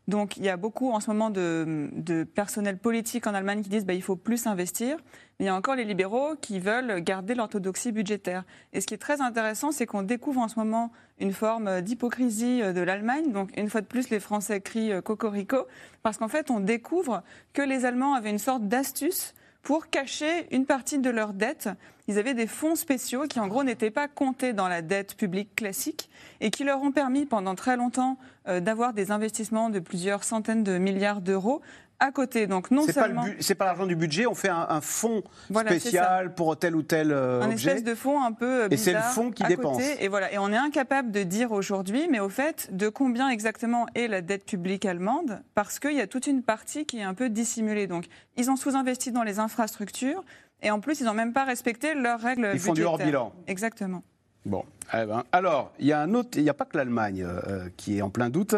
[0.08, 3.86] Donc il y a beaucoup en ce moment de, personnel politique en Allemagne qui disent
[3.86, 4.97] bah, il faut plus investir.
[5.39, 8.43] Mais il y a encore les libéraux qui veulent garder l'orthodoxie budgétaire.
[8.74, 12.62] Et ce qui est très intéressant, c'est qu'on découvre en ce moment une forme d'hypocrisie
[12.62, 13.32] de l'Allemagne.
[13.32, 15.68] Donc une fois de plus, les Français crient euh, cocorico,
[16.04, 17.24] parce qu'en fait, on découvre
[17.54, 21.70] que les Allemands avaient une sorte d'astuce pour cacher une partie de leur dette.
[22.12, 25.55] Ils avaient des fonds spéciaux qui, en gros, n'étaient pas comptés dans la dette publique
[25.55, 26.09] classique
[26.41, 28.18] et qui leur ont permis pendant très longtemps
[28.49, 31.62] euh, d'avoir des investissements de plusieurs centaines de milliards d'euros
[31.99, 32.47] à côté.
[32.47, 35.24] Donc non seulement c'est pas l'argent du budget, on fait un, fonds
[35.55, 38.93] spécial pour tel ou tel euh, un espèce de fonds un peu bizarre et c'est
[38.93, 39.82] le fonds qui dépense.
[39.99, 43.86] et voilà et on est incapable de dire aujourd'hui, mais au fait de combien exactement
[43.93, 47.14] est la dette publique allemande parce qu'il y a toute une partie qui est un
[47.14, 47.86] peu dissimulée.
[47.86, 50.24] Donc ils ont sous-investi dans les infrastructures
[50.62, 52.55] et en plus ils n'ont même pas respecté leurs règles ils budgétaires.
[52.55, 53.34] Ils font du hors bilan.
[53.47, 54.03] Exactement.
[54.43, 57.24] Bon, eh ben, alors, il y a un autre, il n'y a pas que l'Allemagne
[57.24, 58.55] euh, qui est en plein doute,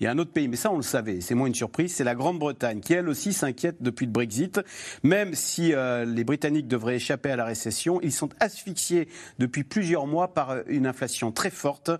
[0.00, 1.94] il y a un autre pays, mais ça on le savait, c'est moins une surprise,
[1.94, 4.62] c'est la Grande-Bretagne, qui elle aussi s'inquiète depuis le Brexit.
[5.02, 10.06] Même si euh, les Britanniques devraient échapper à la récession, ils sont asphyxiés depuis plusieurs
[10.06, 11.90] mois par euh, une inflation très forte.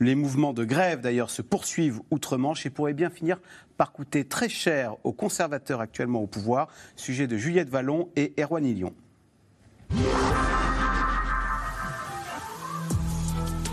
[0.00, 3.40] Les mouvements de grève d'ailleurs se poursuivent outre-Manche et pourraient bien finir
[3.76, 6.68] par coûter très cher aux conservateurs actuellement au pouvoir.
[6.96, 8.94] Sujet de Juliette Vallon et Erwan Ilion.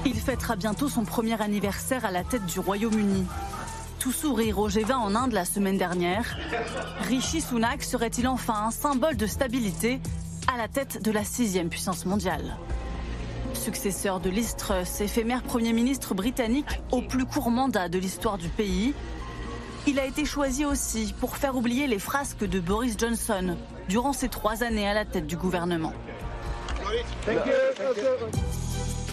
[0.06, 3.26] Il fêtera bientôt son premier anniversaire à la tête du Royaume-Uni.
[4.00, 6.38] Tout sourire au G20 en Inde la semaine dernière,
[7.08, 10.02] Rishi Sunak serait-il enfin un symbole de stabilité
[10.54, 12.58] à la tête de la sixième puissance mondiale?
[13.54, 14.58] Successeur de Liz
[15.00, 18.94] éphémère Premier ministre britannique au plus court mandat de l'histoire du pays,
[19.88, 23.56] il a été choisi aussi pour faire oublier les frasques de Boris Johnson
[23.90, 25.94] durant ses trois années à la tête du gouvernement.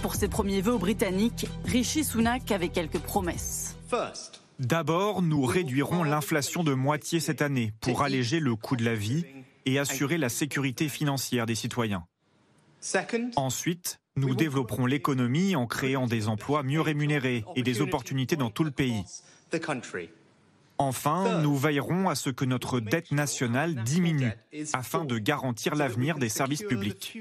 [0.02, 3.76] Pour ses premiers vœux britanniques, Rishi Sunak avait quelques promesses.
[4.58, 9.24] D'abord, nous réduirons l'inflation de moitié cette année pour alléger le coût de la vie
[9.66, 12.04] et assurer la sécurité financière des citoyens.
[13.36, 18.64] Ensuite, nous développerons l'économie en créant des emplois mieux rémunérés et des opportunités dans tout
[18.64, 19.04] le pays.
[20.80, 24.32] Enfin, nous veillerons à ce que notre dette nationale diminue
[24.72, 27.18] afin de garantir l'avenir des services publics.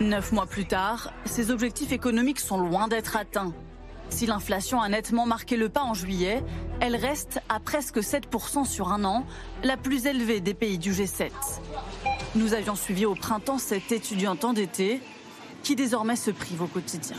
[0.00, 3.52] Neuf mois plus tard, ces objectifs économiques sont loin d'être atteints.
[4.10, 6.42] Si l'inflation a nettement marqué le pas en juillet,
[6.80, 9.24] elle reste à presque 7% sur un an,
[9.62, 11.30] la plus élevée des pays du G7.
[12.34, 15.00] Nous avions suivi au printemps cette étudiante endettée
[15.62, 17.18] qui désormais se prive au quotidien.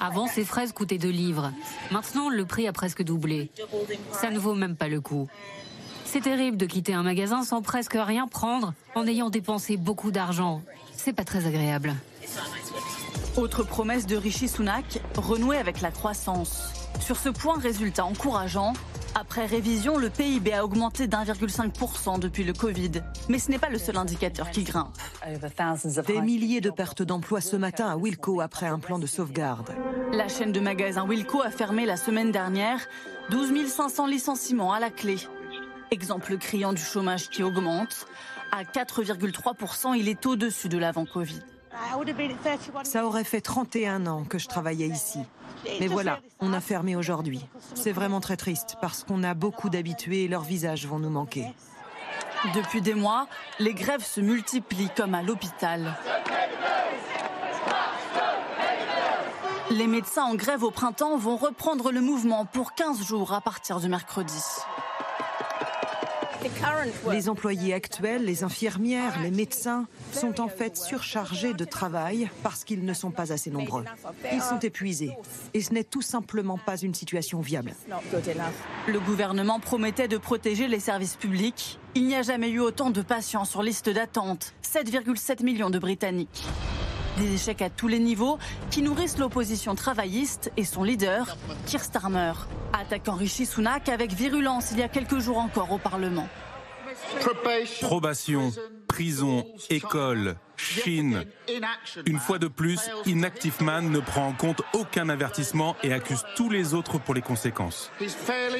[0.00, 1.52] Avant, ces fraises coûtaient 2 livres.
[1.90, 3.50] Maintenant, le prix a presque doublé.
[4.12, 5.28] Ça ne vaut même pas le coup.
[6.04, 10.62] C'est terrible de quitter un magasin sans presque rien prendre en ayant dépensé beaucoup d'argent.
[10.96, 11.94] C'est pas très agréable.
[13.36, 16.64] Autre promesse de Rishi Sunak, renouer avec la croissance.
[17.00, 18.72] Sur ce point, résultat encourageant.
[19.14, 22.92] Après révision, le PIB a augmenté d'1,5% depuis le Covid.
[23.28, 24.96] Mais ce n'est pas le seul indicateur qui grimpe.
[26.06, 29.70] Des milliers de pertes d'emplois ce matin à Wilco après un plan de sauvegarde.
[30.12, 32.80] La chaîne de magasins Wilco a fermé la semaine dernière.
[33.30, 35.16] 12 500 licenciements à la clé.
[35.90, 38.06] Exemple criant du chômage qui augmente.
[38.52, 41.40] À 4,3%, il est au-dessus de l'avant-Covid.
[42.84, 45.20] Ça aurait fait 31 ans que je travaillais ici.
[45.78, 47.46] Mais voilà, on a fermé aujourd'hui.
[47.74, 51.46] C'est vraiment très triste parce qu'on a beaucoup d'habitués et leurs visages vont nous manquer.
[52.54, 53.26] Depuis des mois,
[53.58, 55.94] les grèves se multiplient comme à l'hôpital.
[59.70, 63.78] Les médecins en grève au printemps vont reprendre le mouvement pour 15 jours à partir
[63.78, 64.42] de mercredi.
[67.10, 72.84] Les employés actuels, les infirmières, les médecins sont en fait surchargés de travail parce qu'ils
[72.84, 73.84] ne sont pas assez nombreux.
[74.32, 75.16] Ils sont épuisés
[75.54, 77.74] et ce n'est tout simplement pas une situation viable.
[78.86, 81.78] Le gouvernement promettait de protéger les services publics.
[81.94, 86.46] Il n'y a jamais eu autant de patients sur liste d'attente, 7,7 millions de Britanniques.
[87.18, 88.38] Des échecs à tous les niveaux
[88.70, 91.36] qui nourrissent l'opposition travailliste et son leader,
[91.66, 92.32] Keir Starmer,
[92.72, 96.28] attaquant Rishi Sunak avec virulence il y a quelques jours encore au Parlement.
[97.82, 98.52] Probation,
[98.88, 100.36] prison, école,
[102.06, 106.50] Une fois de plus, Inactive Man ne prend en compte aucun avertissement et accuse tous
[106.50, 107.90] les autres pour les conséquences.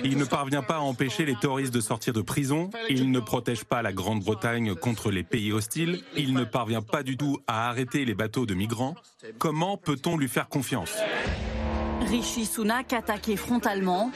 [0.05, 3.65] Il ne parvient pas à empêcher les terroristes de sortir de prison, il ne protège
[3.65, 8.05] pas la Grande-Bretagne contre les pays hostiles, il ne parvient pas du tout à arrêter
[8.05, 8.95] les bateaux de migrants.
[9.39, 10.95] Comment peut-on lui faire confiance?
[12.09, 14.11] Rishi Sunak attaqué frontalement.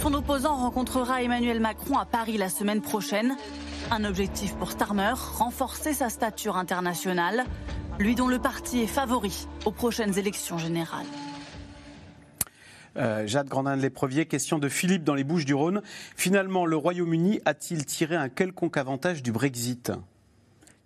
[0.00, 3.36] Son opposant rencontrera Emmanuel Macron à Paris la semaine prochaine.
[3.90, 7.44] Un objectif pour Starmer, renforcer sa stature internationale,
[7.98, 11.06] lui dont le parti est favori aux prochaines élections générales.
[12.96, 13.88] Euh, Jade Grandin de
[14.24, 15.82] question de Philippe dans les Bouches du Rhône.
[16.16, 19.92] Finalement, le Royaume-Uni a-t-il tiré un quelconque avantage du Brexit?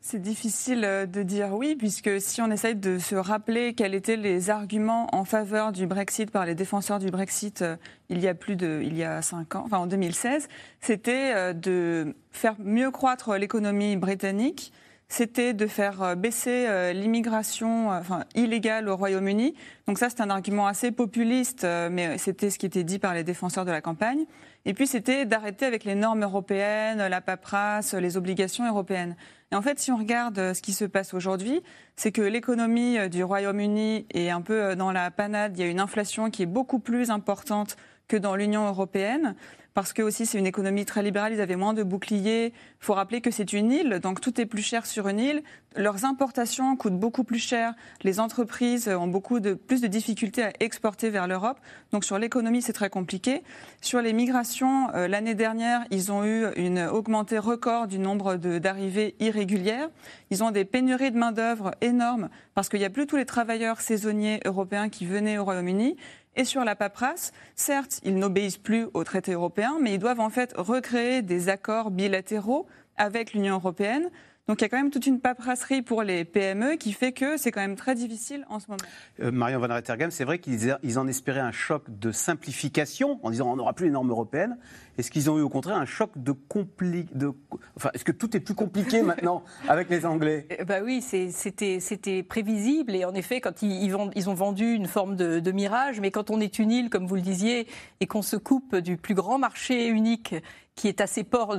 [0.06, 4.16] C'est difficile euh, de dire oui, puisque si on essaye de se rappeler quels étaient
[4.16, 7.76] les arguments en faveur du Brexit par les défenseurs du Brexit euh,
[8.08, 10.46] il y a plus de, il y a cinq ans, enfin en 2016,
[10.80, 14.72] c'était de faire mieux croître l'économie britannique,
[15.08, 19.54] c'était de faire euh, baisser euh, l'immigration euh, enfin, illégale au Royaume-Uni.
[19.86, 23.22] Donc ça, c'est un argument assez populiste, mais c'était ce qui était dit par les
[23.22, 24.24] défenseurs de la campagne.
[24.64, 29.14] Et puis, c'était d'arrêter avec les normes européennes, la paperasse, les obligations européennes.
[29.52, 31.62] Et en fait, si on regarde ce qui se passe aujourd'hui,
[31.94, 35.56] c'est que l'économie du Royaume-Uni est un peu dans la panade.
[35.56, 37.76] Il y a une inflation qui est beaucoup plus importante
[38.08, 39.34] que dans l'Union européenne
[39.76, 42.46] parce que aussi c'est une économie très libérale, ils avaient moins de boucliers.
[42.46, 45.42] Il faut rappeler que c'est une île, donc tout est plus cher sur une île.
[45.76, 47.74] Leurs importations coûtent beaucoup plus cher.
[48.02, 51.58] Les entreprises ont beaucoup de, plus de difficultés à exporter vers l'Europe.
[51.92, 53.42] Donc sur l'économie, c'est très compliqué.
[53.82, 59.14] Sur les migrations, euh, l'année dernière, ils ont eu une augmentée record du nombre d'arrivées
[59.20, 59.90] irrégulières.
[60.30, 63.82] Ils ont des pénuries de main-d'œuvre énormes parce qu'il n'y a plus tous les travailleurs
[63.82, 65.98] saisonniers européens qui venaient au Royaume-Uni.
[66.36, 70.30] Et sur la paperasse, certes, ils n'obéissent plus aux traités européens, mais ils doivent en
[70.30, 72.66] fait recréer des accords bilatéraux
[72.98, 74.10] avec l'Union européenne.
[74.48, 77.36] Donc il y a quand même toute une paperasserie pour les PME qui fait que
[77.36, 78.78] c'est quand même très difficile en ce moment.
[79.18, 83.50] Euh, Marion Van Rettergam, c'est vrai qu'ils en espéraient un choc de simplification en disant
[83.50, 84.56] on n'aura plus les normes européennes.
[84.98, 87.08] Est-ce qu'ils ont eu au contraire un choc de compli...
[87.12, 87.32] de
[87.76, 90.46] enfin est-ce que tout est plus compliqué maintenant avec les Anglais?
[90.64, 95.40] Bah oui, c'était prévisible et en effet quand ils, ils, ont vendu une forme de,
[95.40, 97.66] de, mirage, mais quand on est une île comme vous le disiez
[97.98, 100.36] et qu'on se coupe du plus grand marché unique
[100.76, 101.58] qui est à ses portes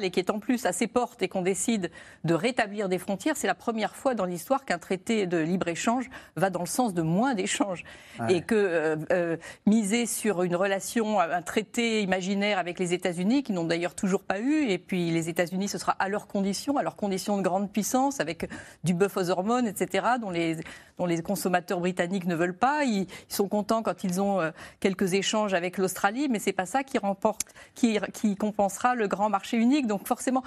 [0.00, 1.90] et qui est en plus à ses portes et qu'on décide
[2.24, 6.48] de rétablir des frontières, c'est la première fois dans l'histoire qu'un traité de libre-échange va
[6.48, 7.84] dans le sens de moins d'échanges.
[8.28, 9.36] Et que euh, euh,
[9.66, 14.38] miser sur une relation, un traité imaginaire avec les États-Unis, qui n'ont d'ailleurs toujours pas
[14.38, 17.72] eu, et puis les États-Unis, ce sera à leurs conditions, à leurs conditions de grande
[17.72, 18.48] puissance, avec
[18.84, 20.56] du bœuf aux hormones, etc., dont les,
[20.98, 22.84] dont les consommateurs britanniques ne veulent pas.
[22.84, 26.84] Ils, sont contents quand ils ont euh, quelques échanges avec l'Australie, mais c'est pas ça
[26.84, 29.86] qui remporte, qui, qui compensera le grand marché unique.
[29.86, 30.42] Donc forcément,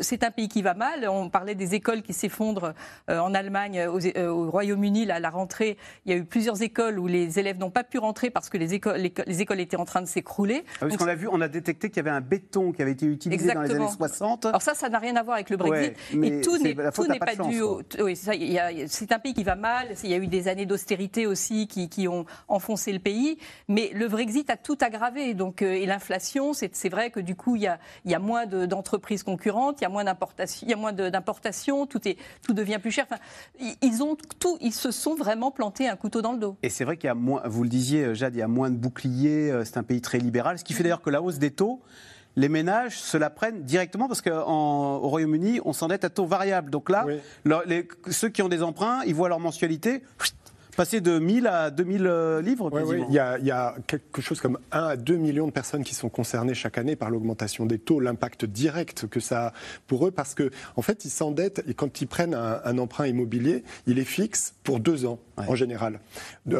[0.00, 1.08] c'est un pays qui va mal.
[1.08, 2.74] On parlait des écoles qui s'effondrent
[3.10, 5.10] euh, en Allemagne, euh, au Royaume-Uni.
[5.10, 5.76] À la rentrée,
[6.06, 8.56] il y a eu plusieurs écoles où les élèves n'ont pas pu rentrer parce que
[8.56, 10.64] les écoles, les, écoles étaient en train de s'écrouler.
[10.76, 12.92] Ah parce qu'on a vu, on a décété qu'il y avait un béton qui avait
[12.92, 14.46] été utilisé dans les années 60.
[14.46, 15.94] Alors ça, ça n'a rien à voir avec le Brexit.
[16.14, 17.82] mais tout n'est pas, dû au...
[18.00, 19.88] Oui, c'est un pays qui va mal.
[20.02, 23.38] Il y a eu des années d'austérité aussi qui, qui, ont enfoncé le pays.
[23.68, 25.34] Mais le Brexit a tout aggravé.
[25.34, 28.18] Donc, euh, et l'inflation, c'est vrai que du coup, il y a, il y a
[28.18, 32.16] moins d'entreprises concurrentes, il y a moins d'importations, il y a moins d'importations, tout, est,
[32.42, 33.06] tout devient plus cher.
[33.10, 33.20] Enfin,
[33.82, 36.56] ils, ont tout, ils se sont vraiment plantés un couteau dans le dos.
[36.62, 38.70] Et c'est vrai qu'il y a moins, vous le disiez, Jade, il y a moins
[38.70, 41.38] de boucliers, euh, c'est un pays très libéral, ce qui fait d'ailleurs que la hausse
[41.38, 41.82] des taux,
[42.36, 46.70] les ménages se la prennent directement parce qu'au Royaume-Uni, on s'endette à taux variable.
[46.70, 47.06] Donc là,
[47.66, 50.02] les, ceux qui ont des emprunts, ils voient leur mensualité
[50.76, 52.68] Passer de 1000 à 2000 euh, livres
[53.08, 55.84] Il, y a, il, y a, quelque chose comme 1 à 2 millions de personnes
[55.84, 59.52] qui sont concernées chaque année par l'augmentation des taux, l'impact direct que ça a
[59.86, 63.62] pour eux, parce qu'en en fait, ils s'endettent et quand ils prennent un, emprunt immobilier,
[63.86, 66.00] il est fixe pour deux ans en général.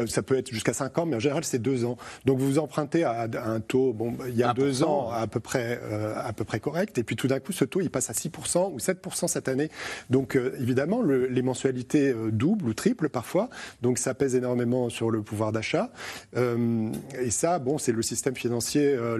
[0.07, 1.97] Ça peut être jusqu'à 5 ans, mais en général, c'est deux ans.
[2.25, 5.79] Donc vous empruntez à, un taux, bon, il y a deux ans à peu, près,
[5.83, 8.13] euh, à peu près correct, et puis tout d'un coup, ce taux, il passe à
[8.13, 9.69] 6% ou 7% cette année.
[10.09, 13.49] Donc euh, évidemment, le, les mensualités doublent ou triplent parfois.
[13.81, 15.91] Donc ça pèse énormément sur le pouvoir d'achat.
[16.37, 19.17] Euh, et ça, bon, c'est le système financier, euh,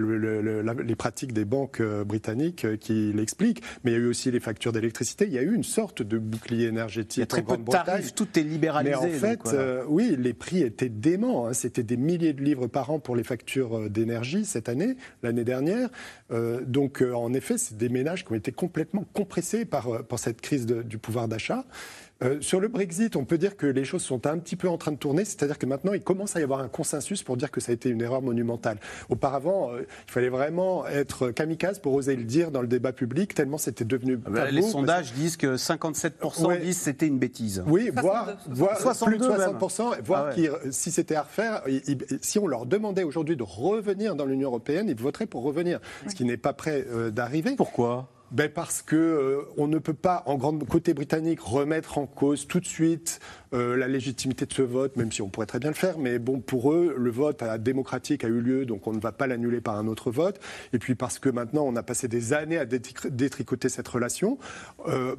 [0.84, 3.64] les pratiques des banques euh, britanniques qui l'expliquent.
[3.84, 5.26] Mais il y a eu aussi les factures d'électricité.
[5.26, 7.18] Il y a eu une sorte de bouclier énergétique.
[7.18, 8.96] Il y a très peu de tarifs, tout est libéralisé.
[8.96, 9.56] Mais en fait,
[9.88, 11.48] oui, les prix étaient déments.
[11.48, 11.54] Hein.
[11.54, 15.90] C'était des milliers de livres par an pour les factures d'énergie cette année, l'année dernière.
[16.30, 20.68] donc, en effet, c'est des ménages qui ont été complètement compressés par, par cette crise
[20.68, 21.66] du pouvoir d'achat.
[22.24, 24.78] Euh, sur le Brexit, on peut dire que les choses sont un petit peu en
[24.78, 27.52] train de tourner, c'est-à-dire que maintenant, il commence à y avoir un consensus pour dire
[27.52, 28.78] que ça a été une erreur monumentale.
[29.10, 33.34] Auparavant, euh, il fallait vraiment être kamikaze pour oser le dire dans le débat public,
[33.34, 34.18] tellement c'était devenu.
[34.26, 37.64] Ah bah, les sondages disent que 57% disent que c'était une bêtise.
[37.68, 41.64] Oui, voire, plus de 60%, voire ah si c'était à refaire,
[42.22, 46.16] si on leur demandait aujourd'hui de revenir dans l'Union européenne, ils voteraient pour revenir, ce
[46.16, 47.56] qui n'est pas prêt euh, d'arriver.
[47.58, 48.10] Pourquoi?
[48.32, 52.60] Ben parce que on ne peut pas, en grande côté britannique, remettre en cause tout
[52.60, 53.20] de suite
[53.56, 56.40] la légitimité de ce vote, même si on pourrait très bien le faire, mais bon,
[56.40, 59.78] pour eux, le vote démocratique a eu lieu, donc on ne va pas l'annuler par
[59.78, 60.40] un autre vote.
[60.74, 64.38] Et puis parce que maintenant, on a passé des années à détricoter cette relation,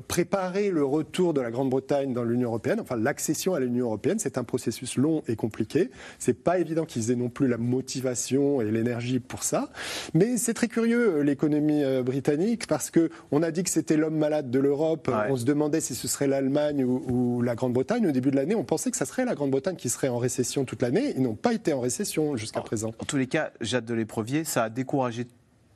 [0.08, 4.38] préparer le retour de la Grande-Bretagne dans l'Union européenne, enfin l'accession à l'Union européenne, c'est
[4.38, 5.90] un processus long et compliqué.
[6.18, 9.70] C'est pas évident qu'ils aient non plus la motivation et l'énergie pour ça.
[10.14, 14.50] Mais c'est très curieux l'économie britannique parce que on a dit que c'était l'homme malade
[14.50, 15.10] de l'Europe.
[15.28, 18.06] On se demandait si ce serait l'Allemagne ou, la Grande-Bretagne.
[18.06, 20.64] Au début de l'année, on pensait que ça serait la Grande-Bretagne qui serait en récession
[20.64, 21.12] toute l'année.
[21.16, 22.92] Ils n'ont pas été en récession jusqu'à présent.
[22.98, 25.26] En tous les cas, Jade de l'Éprevier, ça a découragé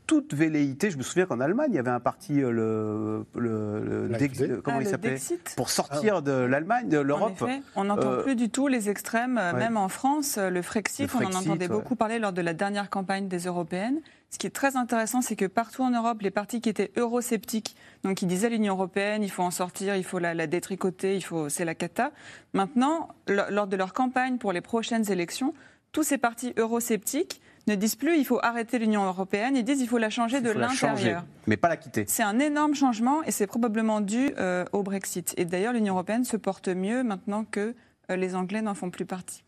[0.06, 0.90] toute velléité.
[0.90, 4.82] Je me souviens qu'en Allemagne, il y avait un parti, euh, le, le, comment ah,
[4.82, 5.18] il s'appelait
[5.56, 7.44] Pour sortir ah de l'Allemagne, de l'Europe.
[7.76, 10.36] On n'entend euh, plus du tout les extrêmes, même en France.
[10.36, 14.00] Le Frexit, on en entendait beaucoup parler lors de la dernière campagne des européennes.
[14.30, 17.74] Ce qui est très intéressant, c'est que partout en Europe, les partis qui étaient eurosceptiques,
[18.04, 21.48] donc qui disaient l'Union européenne, il faut en sortir, il faut la, détricoter, il faut,
[21.48, 22.12] c'est la cata.
[22.52, 25.52] Maintenant, lors de leur campagne pour les prochaines élections,
[25.90, 29.88] tous ces partis eurosceptiques ne disent plus il faut arrêter l'Union européenne, ils disent il
[29.88, 31.24] faut la changer de l'intérieur.
[31.48, 32.04] Mais pas la quitter.
[32.06, 35.34] C'est un énorme changement et c'est probablement dû euh, au Brexit.
[35.36, 37.74] Et d'ailleurs, l'Union européenne se porte mieux maintenant que
[38.10, 39.42] euh, les Anglais n'en font plus partie.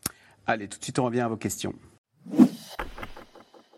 [0.45, 1.73] Allez, tout de suite, on revient à vos questions.